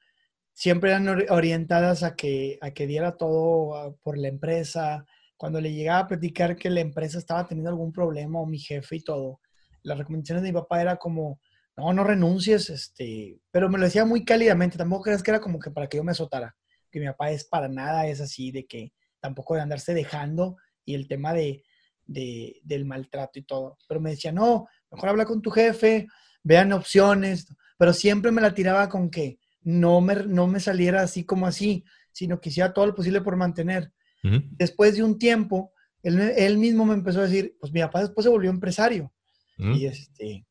[0.54, 5.06] siempre eran orientadas a que, a que diera todo ah, por la empresa.
[5.38, 8.96] Cuando le llegaba a platicar que la empresa estaba teniendo algún problema o mi jefe
[8.96, 9.40] y todo,
[9.84, 11.40] las recomendaciones de mi papá era como,
[11.78, 15.60] no, no renuncies, este, pero me lo decía muy cálidamente, tampoco creas que era como
[15.60, 16.56] que para que yo me azotara,
[16.92, 20.96] que mi papá es para nada, es así, de que tampoco de andarse dejando y
[20.96, 21.64] el tema de,
[22.06, 26.08] de, del maltrato y todo, pero me decía, no, mejor habla con tu jefe,
[26.42, 27.46] vean opciones,
[27.78, 31.84] pero siempre me la tiraba con que no me, no me saliera así como así,
[32.12, 33.92] sino que hiciera todo lo posible por mantener.
[34.24, 35.72] Después de un tiempo,
[36.04, 39.14] él, mismo me empezó a decir, pues mi papá después se volvió empresario.
[39.58, 40.46] Y este,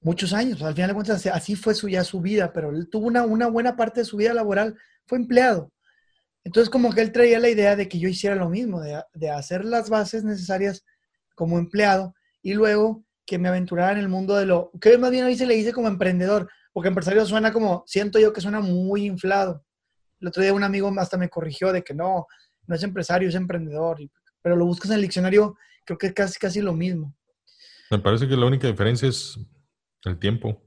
[0.00, 2.88] muchos años, pues, al final de cuentas, así fue su, ya su vida, pero él
[2.90, 5.72] tuvo una, una buena parte de su vida laboral, fue empleado.
[6.44, 9.30] Entonces como que él traía la idea de que yo hiciera lo mismo, de, de
[9.30, 10.84] hacer las bases necesarias
[11.34, 15.24] como empleado y luego que me aventurara en el mundo de lo, que más bien
[15.24, 19.06] hoy se le dice como emprendedor, porque empresario suena como, siento yo que suena muy
[19.06, 19.64] inflado.
[20.20, 22.26] El otro día un amigo hasta me corrigió de que no,
[22.66, 24.00] no es empresario, es emprendedor,
[24.42, 27.16] pero lo buscas en el diccionario, creo que es casi, casi lo mismo.
[27.90, 29.40] Me parece que la única diferencia es
[30.04, 30.62] el tiempo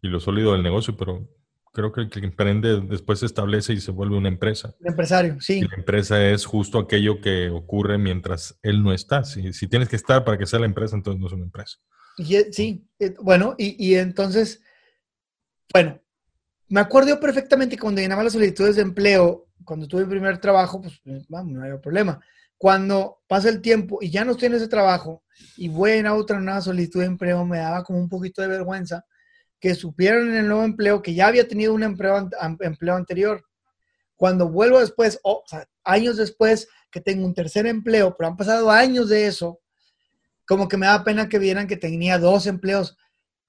[0.00, 1.28] y lo sólido del negocio, pero
[1.74, 4.74] creo que el que emprende después se establece y se vuelve una empresa.
[4.80, 5.60] Un empresario, sí.
[5.60, 9.24] la empresa es justo aquello que ocurre mientras él no está.
[9.24, 11.78] Si, si tienes que estar para que sea la empresa, entonces no es una empresa.
[12.16, 14.62] Y, sí, eh, bueno, y, y, entonces,
[15.72, 16.00] bueno,
[16.68, 20.80] me acuerdo perfectamente que cuando llenaba las solicitudes de empleo, cuando tuve el primer trabajo,
[20.80, 22.20] pues vamos, no había problema.
[22.56, 25.24] Cuando pasa el tiempo y ya no estoy en ese trabajo
[25.56, 29.04] y voy a otra nueva solicitud de empleo, me daba como un poquito de vergüenza
[29.64, 32.28] que supieran en el nuevo empleo que ya había tenido un empleo,
[32.60, 33.42] empleo anterior.
[34.14, 38.70] Cuando vuelvo después, o sea, años después, que tengo un tercer empleo, pero han pasado
[38.70, 39.62] años de eso,
[40.46, 42.98] como que me da pena que vieran que tenía dos empleos,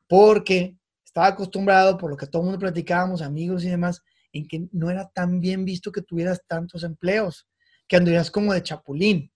[0.07, 4.01] porque estaba acostumbrado, por lo que todo el mundo platicábamos, amigos y demás,
[4.31, 7.45] en que no era tan bien visto que tuvieras tantos empleos,
[7.89, 9.33] que anduvieras como de chapulín.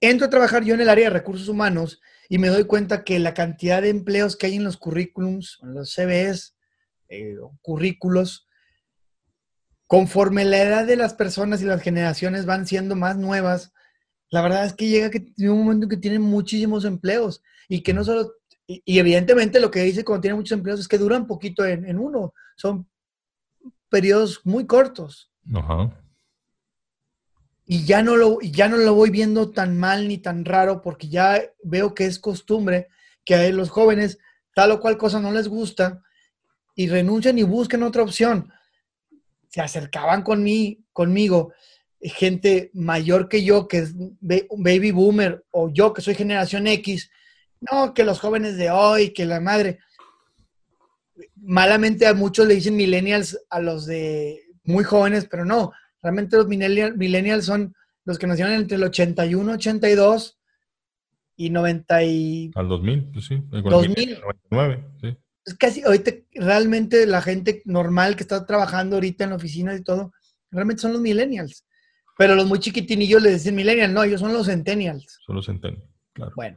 [0.00, 3.18] Entro a trabajar yo en el área de recursos humanos y me doy cuenta que
[3.18, 6.56] la cantidad de empleos que hay en los currículums, en los CVs,
[7.08, 8.46] eh, currículos,
[9.86, 13.72] conforme la edad de las personas y las generaciones van siendo más nuevas,
[14.30, 17.94] la verdad es que llega que un momento en que tienen muchísimos empleos y que
[17.94, 18.32] no solo,
[18.66, 21.98] y, evidentemente lo que dice cuando tienen muchos empleos es que duran poquito en, en
[21.98, 22.88] uno, son
[23.88, 25.30] periodos muy cortos.
[25.54, 26.05] Ajá.
[27.66, 31.08] Y ya no, lo, ya no lo voy viendo tan mal ni tan raro porque
[31.08, 32.88] ya veo que es costumbre
[33.24, 34.18] que a los jóvenes
[34.54, 36.02] tal o cual cosa no les gusta
[36.76, 38.52] y renuncian y buscan otra opción.
[39.48, 40.46] Se acercaban con
[40.92, 41.52] conmigo
[42.00, 47.10] gente mayor que yo, que es baby boomer, o yo que soy generación X,
[47.60, 49.80] no, que los jóvenes de hoy, que la madre.
[51.34, 55.72] Malamente a muchos le dicen millennials a los de muy jóvenes, pero no,
[56.06, 60.38] Realmente los millennials son los que nacieron entre el 81, 82
[61.34, 62.52] y 90 y...
[62.54, 63.42] Al 2000, pues sí.
[63.50, 64.20] 2000.
[64.20, 65.16] 99, sí.
[65.44, 70.12] Es casi, ahorita realmente la gente normal que está trabajando ahorita en oficinas y todo,
[70.52, 71.66] realmente son los millennials.
[72.16, 75.18] Pero los muy chiquitinillos les dicen millennials, no, ellos son los centennials.
[75.26, 76.32] Son los centennials, claro.
[76.36, 76.56] Bueno.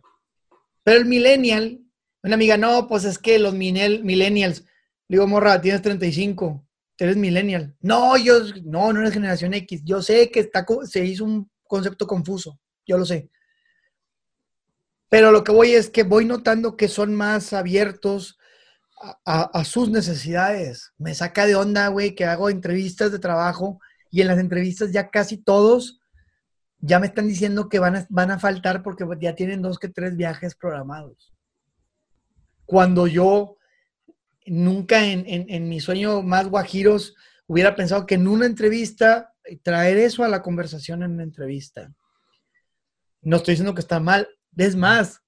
[0.83, 1.79] Pero el millennial,
[2.21, 4.63] una amiga, no, pues es que los millennials,
[5.07, 6.68] digo, morra, tienes 35
[7.05, 7.75] eres millennial.
[7.81, 9.81] No, yo, no, no eres generación X.
[9.83, 13.29] Yo sé que está, se hizo un concepto confuso, yo lo sé.
[15.09, 18.37] Pero lo que voy es que voy notando que son más abiertos
[19.25, 20.91] a, sus necesidades.
[20.97, 23.79] Me saca de onda, güey, que hago entrevistas de trabajo
[24.11, 25.99] y en las entrevistas ya casi todos
[26.81, 29.89] ya me están diciendo que van a, van a faltar porque ya tienen dos que
[29.89, 31.33] tres viajes programados.
[32.65, 33.57] Cuando yo
[34.45, 37.15] nunca en, en, mi sueño más guajiros
[37.47, 41.93] hubiera pensado que en una entrevista, eh, traer eso a la conversación en una entrevista.
[43.21, 45.21] No estoy diciendo que está mal, es más,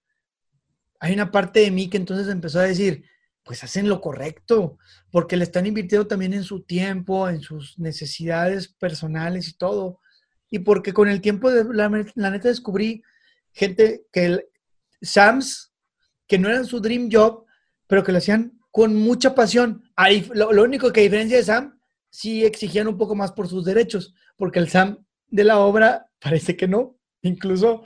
[1.00, 3.06] hay una parte de mí que entonces empezó a decir,
[3.43, 4.78] pues hacen lo correcto,
[5.10, 10.00] porque le están invirtiendo también en su tiempo, en sus necesidades personales y todo.
[10.50, 13.04] Y porque con el tiempo, de, la, la neta, descubrí
[13.52, 14.47] gente que,
[15.02, 15.74] SAMS,
[16.28, 17.45] que no eran su dream job,
[17.88, 19.84] pero que lo hacían con mucha pasión.
[19.95, 21.79] Ahí, lo, único que diferencia de Sam,
[22.10, 26.55] sí exigían un poco más por sus derechos, porque el Sam de la obra parece
[26.55, 26.97] que no.
[27.21, 27.86] Incluso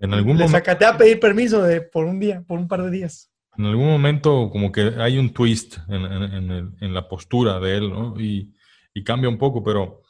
[0.00, 2.90] en algún le sacaste a pedir permiso de, por un día, por un par de
[2.90, 3.30] días.
[3.56, 8.14] en algún momento como que hay un twist en, la postura de él, ¿no?
[8.18, 8.52] Y,
[9.04, 10.02] cambia un poco, pero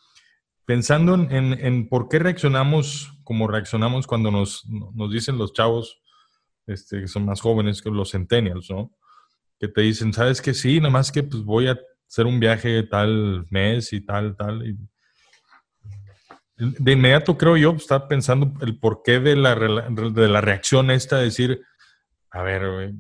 [0.65, 4.65] pensando en, por qué reaccionamos como reaccionamos cuando nos,
[5.11, 6.01] dicen los chavos
[6.69, 8.93] este, que son más jóvenes que los centennials, ¿no?
[9.59, 12.83] Que te dicen, sabes que sí, nada más que pues voy a hacer un viaje
[12.85, 14.67] tal mes y tal, tal.
[14.67, 14.77] Y
[16.57, 21.63] de inmediato creo yo estar pensando el porqué de la, de la reacción esta, decir,
[22.31, 22.95] a ver,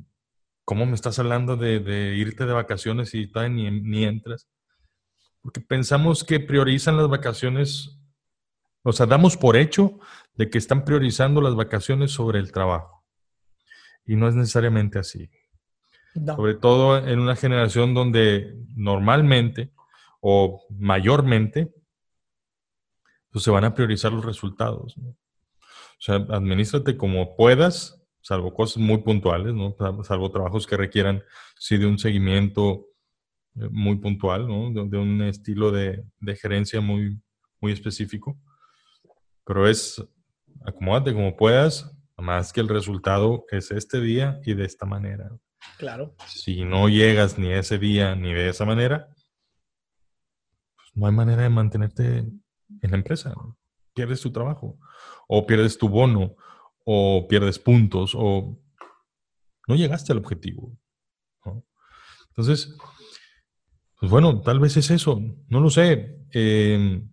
[0.64, 4.46] ¿cómo me estás hablando de, irte de vacaciones y todavía ni, ni entras?
[5.40, 7.98] Porque pensamos que priorizan las vacaciones,
[8.82, 10.00] o sea, damos por hecho
[10.34, 13.04] de que están priorizando las vacaciones sobre el trabajo.
[14.04, 15.30] Y no es necesariamente así.
[16.24, 19.70] Sobre todo en una generación donde normalmente
[20.20, 21.72] o mayormente
[23.30, 24.96] pues se van a priorizar los resultados.
[24.96, 29.76] O sea, administrate como puedas, salvo cosas muy puntuales, ¿no?
[30.04, 31.22] Salvo trabajos que requieran,
[31.58, 32.86] sí, de un seguimiento
[33.56, 34.72] eh, muy puntual, ¿no?
[34.86, 36.04] De, un estilo de,
[36.40, 37.20] gerencia muy,
[37.60, 38.38] muy específico.
[39.44, 40.02] Pero es,
[40.64, 45.30] acomódate como puedas, más que el resultado es este día y de esta manera.
[45.78, 46.14] Claro.
[46.26, 49.08] Si no llegas ni ese día ni de esa manera,
[50.74, 53.34] pues no hay manera de mantenerte en la empresa.
[53.94, 54.78] Pierdes tu trabajo,
[55.28, 56.34] o pierdes tu bono,
[56.84, 58.58] o pierdes puntos, o
[59.68, 60.76] no llegaste al objetivo.
[62.28, 62.76] Entonces,
[63.98, 66.18] pues bueno, tal vez es eso, no lo sé.
[66.32, 67.10] Em,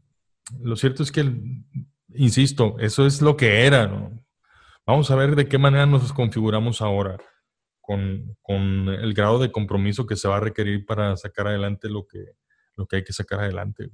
[0.59, 1.25] lo cierto es que,
[2.13, 4.11] insisto, eso es lo que era.
[4.85, 7.17] Vamos a ver de qué manera nos configuramos ahora
[7.83, 12.07] con, con, el grado de compromiso que se va a requerir para sacar adelante lo
[12.07, 12.37] que,
[12.77, 13.89] lo que hay que sacar adelante.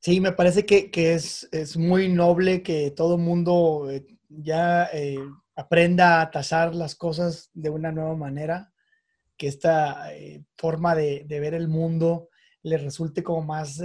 [0.00, 5.18] Sí, me parece que, es, muy noble que todo mundo eh, ya eh,
[5.54, 8.72] aprenda a tasar las cosas de una nueva manera,
[9.36, 12.30] que esta eh, forma de, ver el mundo
[12.62, 13.82] le resulte como más,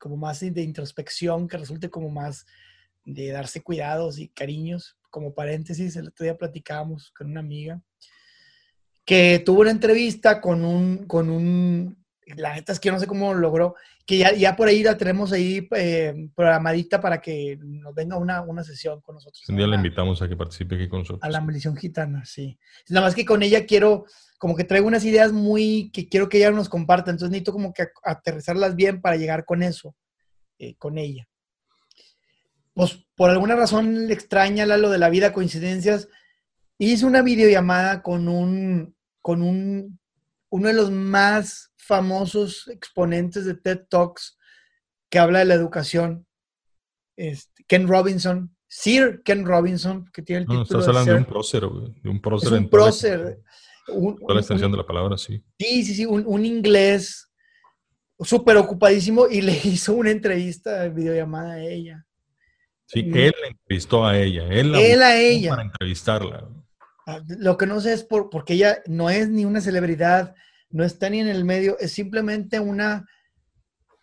[0.00, 2.44] como más de introspección, que resulte como más
[3.04, 4.96] de darse cuidados y cariños.
[5.14, 7.80] Como paréntesis, el otro día platicábamos con una amiga
[9.04, 13.06] que tuvo una entrevista con un, con un la neta es que yo no sé
[13.06, 17.94] cómo logró, que ya, ya por ahí la tenemos ahí eh, programadita para que nos
[17.94, 19.48] venga una, una sesión con nosotros.
[19.48, 21.22] Un día la invitamos a que participe aquí con nosotros.
[21.22, 22.58] A la maldición gitana, sí.
[22.88, 26.38] Nada más que con ella quiero, como que traigo unas ideas muy, que quiero que
[26.38, 29.94] ella nos comparta, entonces necesito como que aterrizarlas bien para llegar con eso,
[30.58, 31.28] eh, con ella.
[32.74, 36.08] Pues por alguna razón extraña lo de la vida, coincidencias,
[36.78, 39.98] hice una videollamada con un, con un,
[40.50, 44.38] uno de los más famosos exponentes de TED Talks
[45.08, 46.26] que habla de la educación.
[47.16, 50.62] Este, Ken Robinson, Sir Ken Robinson, que tiene el título.
[50.64, 52.52] estás hablando de, un prócer, de un prócer.
[52.54, 53.42] un prócer.
[53.86, 55.44] Toda la extensión de la palabra, sí.
[55.58, 57.30] Sí, sí, sí, un, inglés
[58.18, 62.04] súper ocupadísimo y le hizo una entrevista de videollamada a ella.
[62.86, 64.46] Sí, él la entrevistó a ella.
[64.48, 65.50] Él, la él a ella.
[65.50, 66.48] Para entrevistarla.
[67.06, 70.34] Ah, lo que no sé es por, porque ella no es ni una celebridad,
[70.70, 73.06] no está ni en el medio, es simplemente una,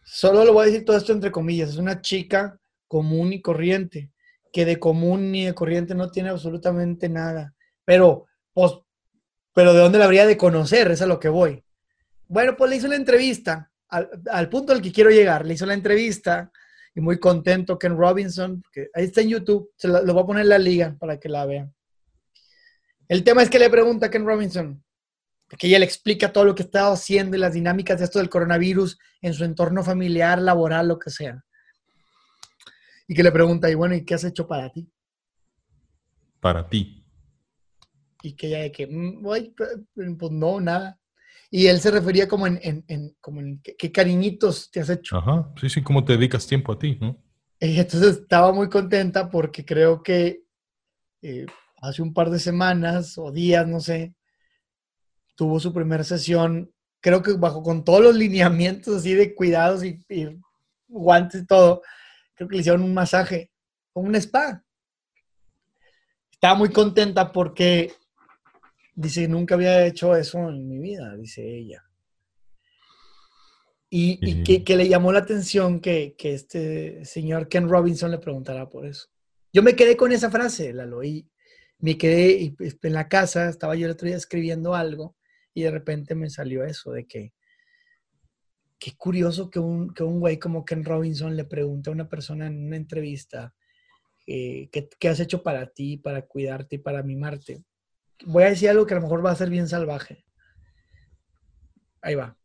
[0.03, 4.11] solo lo voy a decir todo esto entre comillas, es una chica común y corriente,
[4.53, 7.55] que de común ni de corriente no tiene absolutamente nada.
[7.85, 8.73] Pero, pues,
[9.53, 10.91] pero ¿de dónde la habría de conocer?
[10.91, 11.63] Es a lo que voy.
[12.27, 15.73] Bueno, pues le hizo la entrevista, al, punto al que quiero llegar, le hizo la
[15.73, 16.51] entrevista
[16.93, 20.25] y muy contento Ken Robinson, que ahí está en YouTube, se lo, lo voy a
[20.25, 21.73] poner en la liga para que la vean.
[23.08, 24.84] El tema es que le pregunta a Ken Robinson,
[25.51, 28.30] porque ella le explica todo lo que estaba haciendo y las dinámicas de esto del
[28.30, 31.43] coronavirus en su entorno familiar, laboral, lo que sea.
[33.06, 34.89] Y que le pregunta, y bueno, ¿y qué has hecho para ti?
[36.39, 37.06] Para ti.
[38.23, 39.21] Y que ella de que, mm,
[40.17, 41.00] pues no, nada.
[41.53, 42.83] Y él se refería como en,
[43.19, 45.17] como en qué, cariñitos te has hecho.
[45.17, 47.21] Ajá, sí, sí, cómo te dedicas tiempo a ti, ¿no?
[47.59, 50.45] Y entonces estaba muy contenta porque creo que
[51.21, 51.45] eh,
[51.82, 54.15] hace un par de semanas o días, no sé,
[55.36, 56.71] tuvo su primera sesión,
[57.01, 59.99] creo que bajo con todos los lineamientos así de cuidados y,
[60.88, 61.82] guantes y todo,
[62.34, 63.51] creo que le hicieron un masaje,
[63.91, 64.63] con un spa.
[66.32, 67.91] Estaba muy contenta porque
[69.02, 71.84] dice, nunca había hecho eso en mi vida, dice ella.
[73.89, 78.86] Y, que, le llamó la atención que, que, este señor Ken Robinson le preguntara por
[78.86, 79.10] eso.
[79.52, 81.28] Yo me quedé con esa frase, la y
[81.80, 85.18] me quedé en la casa, estaba yo el otro día escribiendo algo
[85.54, 87.34] y de repente me salió eso de que,
[88.80, 92.47] qué curioso que un, que un güey como Ken Robinson le pregunte a una persona
[92.47, 93.54] en una entrevista,
[94.26, 97.64] eh, ¿qué, has hecho para ti, para cuidarte y para mimarte?
[98.26, 100.26] Voy a decir algo que a lo mejor va a ser bien salvaje.
[102.01, 102.38] Ahí va.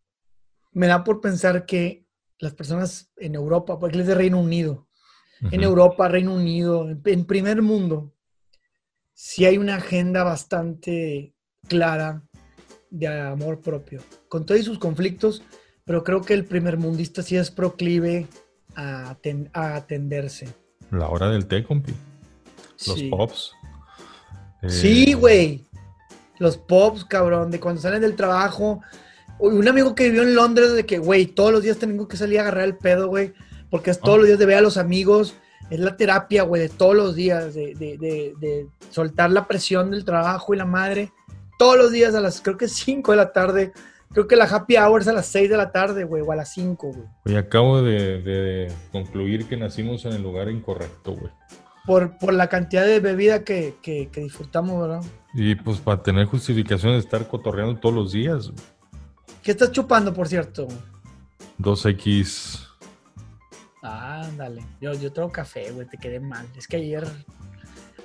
[0.72, 2.07] Me da por pensar que
[2.39, 4.87] las personas en Europa, porque es de Reino Unido,
[5.51, 8.14] en Europa, Reino Unido, en primer mundo,
[9.12, 11.35] sí hay una agenda bastante
[11.68, 12.22] clara
[12.91, 15.43] de amor propio, con todos sus conflictos,
[15.85, 18.29] pero creo que el primer mundista sí es proclive
[18.74, 19.16] a,
[19.53, 20.49] atenderse.
[20.91, 21.95] La hora del té, compi.
[22.87, 23.53] Los pops.
[24.67, 25.65] Sí, eh, güey.
[26.39, 28.81] Los pops, cabrón, de cuando salen del trabajo.
[29.39, 32.39] Un amigo que vivió en Londres, de que, güey, todos los días tengo que salir
[32.39, 33.35] a agarrar el pedo, güey,
[33.71, 34.19] porque es todos ah.
[34.19, 35.35] los días de ver a los amigos.
[35.69, 40.05] Es la terapia, güey, de todos los días, de, de, de soltar la presión del
[40.05, 41.13] trabajo y la madre
[41.57, 43.73] todos los días a las, creo que 5 de la tarde.
[44.13, 46.37] Creo que la happy hour es a las 6 de la tarde, güey, o a
[46.37, 47.09] las 5, güey.
[47.27, 51.33] Oye, acabo de, concluir que nacimos en el lugar incorrecto, güey.
[51.87, 55.05] Por, por la cantidad de bebida que, que, disfrutamos, ¿verdad?
[55.34, 58.53] Y pues para tener justificación de estar cotorreando todos los días.
[59.43, 60.66] ¿Qué estás chupando, por cierto?
[61.61, 62.66] 2X.
[63.82, 64.64] Ah, dale.
[64.80, 66.47] Yo, yo traigo café, güey, te quedé mal.
[66.57, 67.07] Es que ayer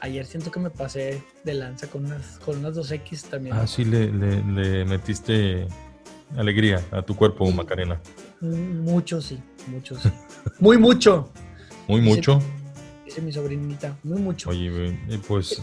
[0.02, 3.56] ayer siento que me pasé de lanza con unas, con unas 2X también.
[3.56, 5.68] Ah, sí, le, metiste
[6.36, 8.02] alegría a tu cuerpo, Macarena.
[8.42, 10.10] Mucho, sí, mucho, sí.
[10.60, 11.32] Muy mucho.
[11.88, 12.42] Muy mucho.
[13.12, 14.52] Dice, mi sobrinita, muy mucho.
[14.52, 15.62] Oye, eh, pues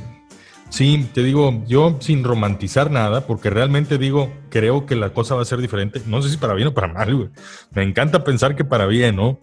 [0.69, 5.41] sí, te digo, yo sin romantizar nada, porque realmente digo, creo que la cosa va
[5.41, 6.03] a ser diferente.
[6.05, 7.31] No sé si para bien o para mal, güey.
[7.71, 9.41] Me encanta pensar que para bien, ¿no?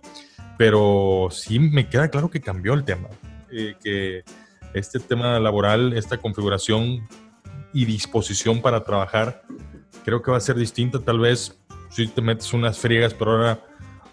[0.55, 3.07] Pero sí me queda claro que cambió el tema.
[3.51, 4.23] Eh, que
[4.75, 7.07] este tema laboral, esta configuración
[7.73, 9.41] y disposición para trabajar,
[10.03, 10.99] creo que va a ser distinta.
[10.99, 13.65] Tal vez si te metes unas friegas, pero ahora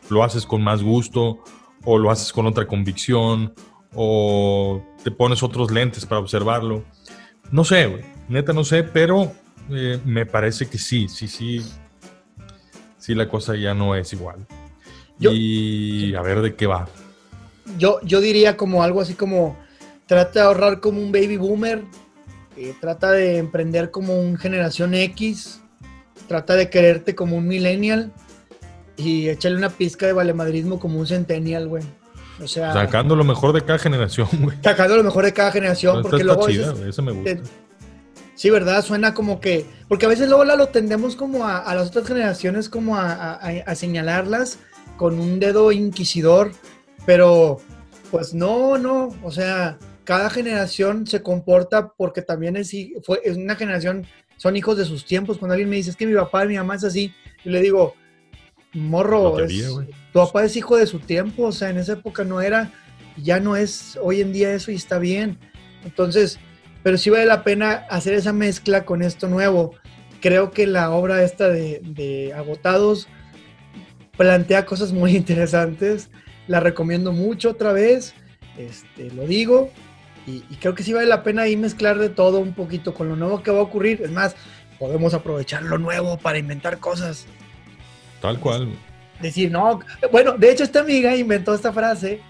[0.08, 1.44] lo haces con más gusto
[1.84, 3.52] o lo haces con otra convicción
[3.94, 6.84] o te pones otros lentes para observarlo.
[7.50, 9.32] No sé, neta no sé, pero
[9.70, 11.62] eh, me parece que sí, sí, sí,
[12.98, 14.46] sí la cosa ya no es igual.
[15.18, 16.88] y a ver de qué va.
[17.78, 19.56] Yo, yo diría como algo así como
[20.06, 21.84] trata de ahorrar como un baby boomer,
[22.56, 25.60] eh, trata de emprender como un generación X,
[26.28, 28.12] trata de quererte como un millennial
[28.96, 31.82] y échale una pizca de valemadrismo como un centennial, güey.
[32.40, 34.56] O sea, sacando lo mejor de cada generación, güey.
[34.62, 37.38] Sacando lo mejor de cada generación, porque luego eso me gusta.
[38.34, 38.84] sí, ¿verdad?
[38.84, 39.66] Suena como que.
[39.88, 43.74] Porque a veces luego la lo tendemos como a, las otras generaciones, como a, a,
[43.74, 44.58] señalarlas
[44.96, 46.52] con un dedo inquisidor.
[47.04, 47.60] Pero,
[48.10, 49.10] pues no, no.
[49.22, 52.72] O sea, cada generación se comporta porque también es,
[53.04, 54.06] fue, es una generación,
[54.36, 55.38] son hijos de sus tiempos.
[55.38, 57.12] Cuando alguien me dice, es que mi papá y mi mamá es así,
[57.44, 57.94] yo le digo,
[58.72, 59.36] morro,
[60.12, 62.72] tu papá es hijo de su tiempo, o sea, en esa época no era,
[63.16, 65.38] ya no es hoy en día eso y está bien.
[65.84, 66.38] Entonces,
[66.82, 69.74] pero sí vale la pena hacer esa mezcla con esto nuevo.
[70.20, 73.08] Creo que la obra esta de, de Agotados
[74.16, 76.10] plantea cosas muy interesantes.
[76.46, 78.14] La recomiendo mucho otra vez.
[78.56, 79.70] Este, lo digo.
[80.26, 83.16] Y, creo que sí vale la pena ahí mezclar de todo un poquito con lo
[83.16, 84.02] nuevo que va a ocurrir.
[84.02, 84.36] Es más,
[84.78, 87.26] podemos aprovechar lo nuevo para inventar cosas.
[88.22, 88.68] Tal cual.
[89.20, 92.20] Decir, no, bueno, de hecho esta amiga inventó esta frase.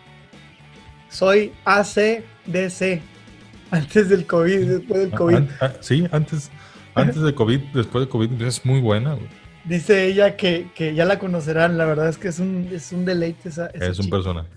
[1.09, 3.03] Soy ACDC.
[3.70, 5.43] Antes del COVID, después del COVID.
[5.61, 6.51] Ah, sí, antes,
[6.95, 9.16] antes del COVID, después del COVID, es muy buena.
[9.64, 13.49] Dice ella que, ya la conocerán, la verdad es que es un, es un deleite
[13.49, 14.51] esa, Es un personaje.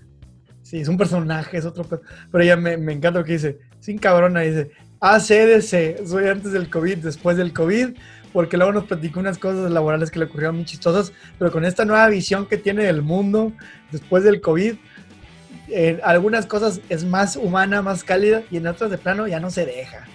[0.60, 1.86] Sí, es un personaje, es otro.
[2.30, 3.58] Pero ella me, encanta lo que dice.
[3.80, 4.70] Sin cabrona, dice.
[5.00, 7.96] ACDC, soy antes del COVID, después del COVID,
[8.36, 11.86] porque luego nos platicó unas cosas laborales que le ocurrieron muy chistosas, pero con esta
[11.86, 13.50] nueva visión que tiene del mundo
[13.90, 14.74] después del COVID,
[15.68, 19.50] en algunas cosas es más humana, más cálida, y en otras de plano ya no
[19.50, 20.06] se deja.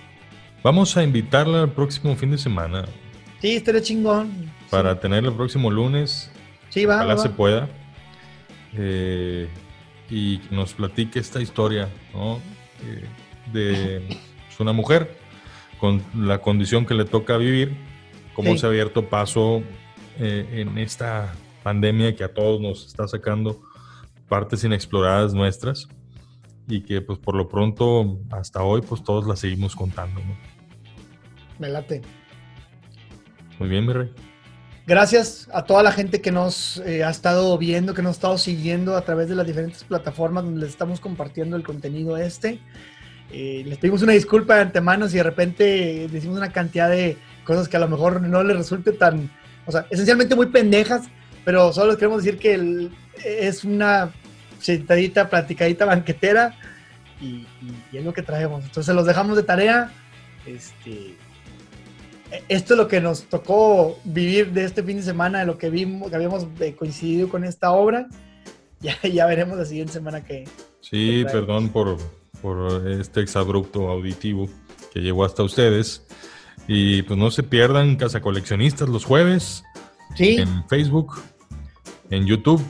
[0.62, 2.86] Vamos a invitarla el próximo fin de semana.
[3.42, 4.52] Sí, estaría chingón.
[4.70, 6.30] Para tener el próximo lunes.
[6.70, 6.98] Sí, va.
[6.98, 7.70] Ojalá se pueda.
[8.78, 9.50] Eh,
[10.12, 11.90] y nos platique esta historia
[12.86, 13.04] eh,
[13.52, 14.20] de
[14.60, 15.18] una mujer
[15.80, 17.90] con la condición que le toca vivir,
[18.34, 19.64] cómo se ha abierto paso
[20.20, 23.62] eh, en esta pandemia que a todos nos está sacando
[24.28, 25.88] partes inexploradas nuestras
[26.68, 30.22] y que pues por lo pronto hasta hoy pues todos la seguimos contando.
[31.60, 32.02] Me late.
[33.60, 34.12] Muy bien, mi rey.
[34.88, 38.38] Gracias a toda la gente que nos eh, ha estado viendo, que nos ha estado
[38.38, 42.60] siguiendo a través de las diferentes plataformas donde les estamos compartiendo el contenido este.
[43.32, 47.68] Eh, les pedimos una disculpa de antemano si de repente decimos una cantidad de cosas
[47.68, 49.32] que a lo mejor no les resulte tan,
[49.66, 51.04] o sea, esencialmente muy pendejas,
[51.44, 52.90] pero solo les queremos decir que
[53.24, 54.12] es una
[54.60, 56.56] sentadita, platicadita banquetera
[57.20, 57.48] y,
[57.92, 58.64] y, es lo que traemos.
[58.64, 59.92] Entonces los dejamos de tarea.
[60.46, 61.16] Este,
[62.48, 65.70] esto es lo que nos tocó vivir de este fin de semana, de lo que
[65.70, 68.08] vimos, que habíamos eh, coincidido con esta obra.
[68.84, 70.46] Ya, ya veremos la siguiente semana que.
[70.80, 72.00] Sí, perdón por,
[72.42, 74.50] por este exabrupto auditivo
[74.92, 76.04] que llegó hasta ustedes.
[76.68, 79.64] Y pues no se pierdan Casa Coleccionistas los jueves.
[80.16, 80.38] Sí.
[80.38, 81.22] En Facebook,
[82.10, 82.62] en YouTube.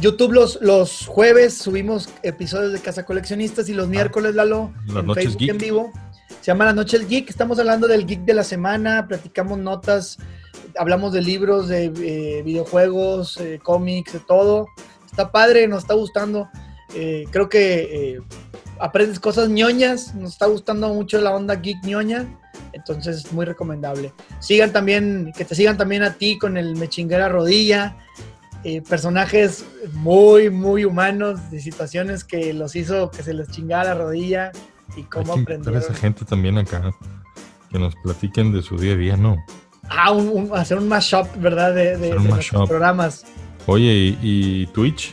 [0.00, 5.06] YouTube los, los jueves subimos episodios de Casa Coleccionistas y los miércoles, Lalo, Las en
[5.06, 5.50] noches Facebook geek.
[5.50, 5.92] en vivo.
[6.40, 7.28] Se llama La Noche del Geek.
[7.28, 10.18] Estamos hablando del geek de la semana, platicamos notas,
[10.78, 14.66] hablamos de libros, de eh, videojuegos, eh, cómics, de todo.
[15.06, 16.48] Está padre, nos está gustando.
[16.94, 18.20] Eh, creo que eh,
[18.78, 22.26] aprendes cosas ñoñas, nos está gustando mucho la onda geek ñoña.
[22.78, 24.12] Entonces es muy recomendable.
[24.40, 27.96] Sigan también, que te sigan también a ti con el Me chingué la rodilla.
[28.64, 34.00] eh, personajes muy, muy humanos, de situaciones que los hizo que se les chingara la
[34.02, 34.50] rodilla
[34.96, 35.82] y cómo que invitar a aprendieron.
[35.82, 36.90] esa gente también acá.
[37.70, 39.36] Que nos platiquen de su día a día, ¿no?
[39.88, 41.72] Ah, un- un- hacer un mashup, ¿verdad?
[41.74, 42.66] De, mashup.
[42.66, 43.24] programas.
[43.66, 45.12] Oye, ¿y, y Twitch?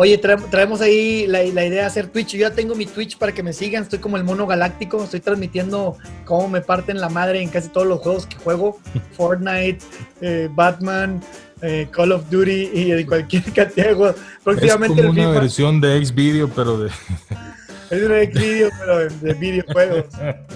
[0.00, 2.28] Oye, trae- traemos ahí la, la idea de hacer Twitch.
[2.34, 3.82] Yo ya tengo mi Twitch para que me sigan.
[3.82, 5.02] Estoy como el mono galáctico.
[5.02, 8.78] Estoy transmitiendo cómo me parten la madre en casi todos los juegos que juego.
[9.16, 9.78] Fortnite,
[10.20, 11.20] eh, Batman,
[11.62, 14.16] eh, Call of Duty y cualquier cantidad de juegos.
[14.16, 15.40] Es Próximamente como el una FIFA.
[15.40, 16.90] versión de Xvideo, pero de...
[17.90, 20.04] Es un video, pero de, de videojuegos.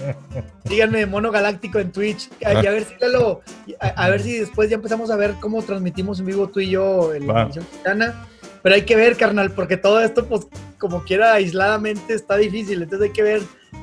[0.65, 2.29] Díganme Mono Galáctico en Twitch.
[2.39, 3.41] Y a ver si Lalo,
[3.79, 6.69] a, a ver si después ya empezamos a ver cómo transmitimos en vivo tú y
[6.69, 8.27] yo en la emisión gitana.
[8.63, 10.47] Pero hay que ver, carnal, porque todo esto, pues,
[10.79, 12.81] como quiera, aisladamente está difícil.
[12.81, 13.41] Entonces hay que ver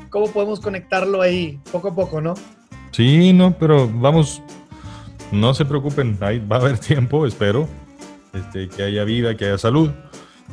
[0.08, 2.34] cómo podemos conectarlo ahí, poco a poco, ¿no?
[2.90, 4.42] Sí, no, pero vamos,
[5.30, 7.68] no se preocupen, ahí va a haber tiempo, espero,
[8.32, 9.90] este, que haya vida, que haya salud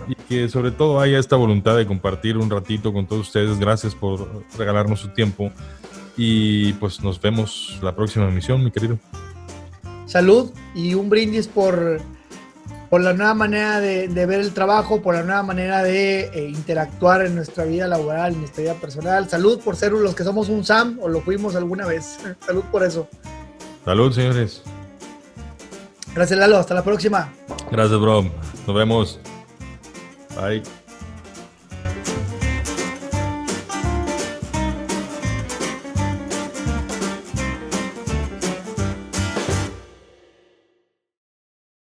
[0.08, 3.58] y que sobre todo haya esta voluntad de compartir un ratito con todos ustedes.
[3.60, 5.52] Gracias por regalarnos su tiempo
[6.18, 9.00] y pues nos vemos la próxima emisión, mi querido.
[10.06, 12.00] Salud y un brindis por,
[12.90, 16.50] por la nueva manera de, de ver el trabajo, por la nueva manera de eh,
[16.50, 19.30] interactuar en nuestra vida laboral, en nuestra vida personal.
[19.30, 22.18] Salud por ser los que somos un SAM o lo fuimos alguna vez.
[22.46, 23.08] Salud por eso.
[23.84, 24.64] Salud, señores.
[26.14, 26.58] Gracias, Lalo.
[26.58, 27.32] Hasta la próxima.
[27.72, 28.24] Gracias, bro.
[28.66, 29.20] Nos vemos.
[30.36, 30.87] Bye.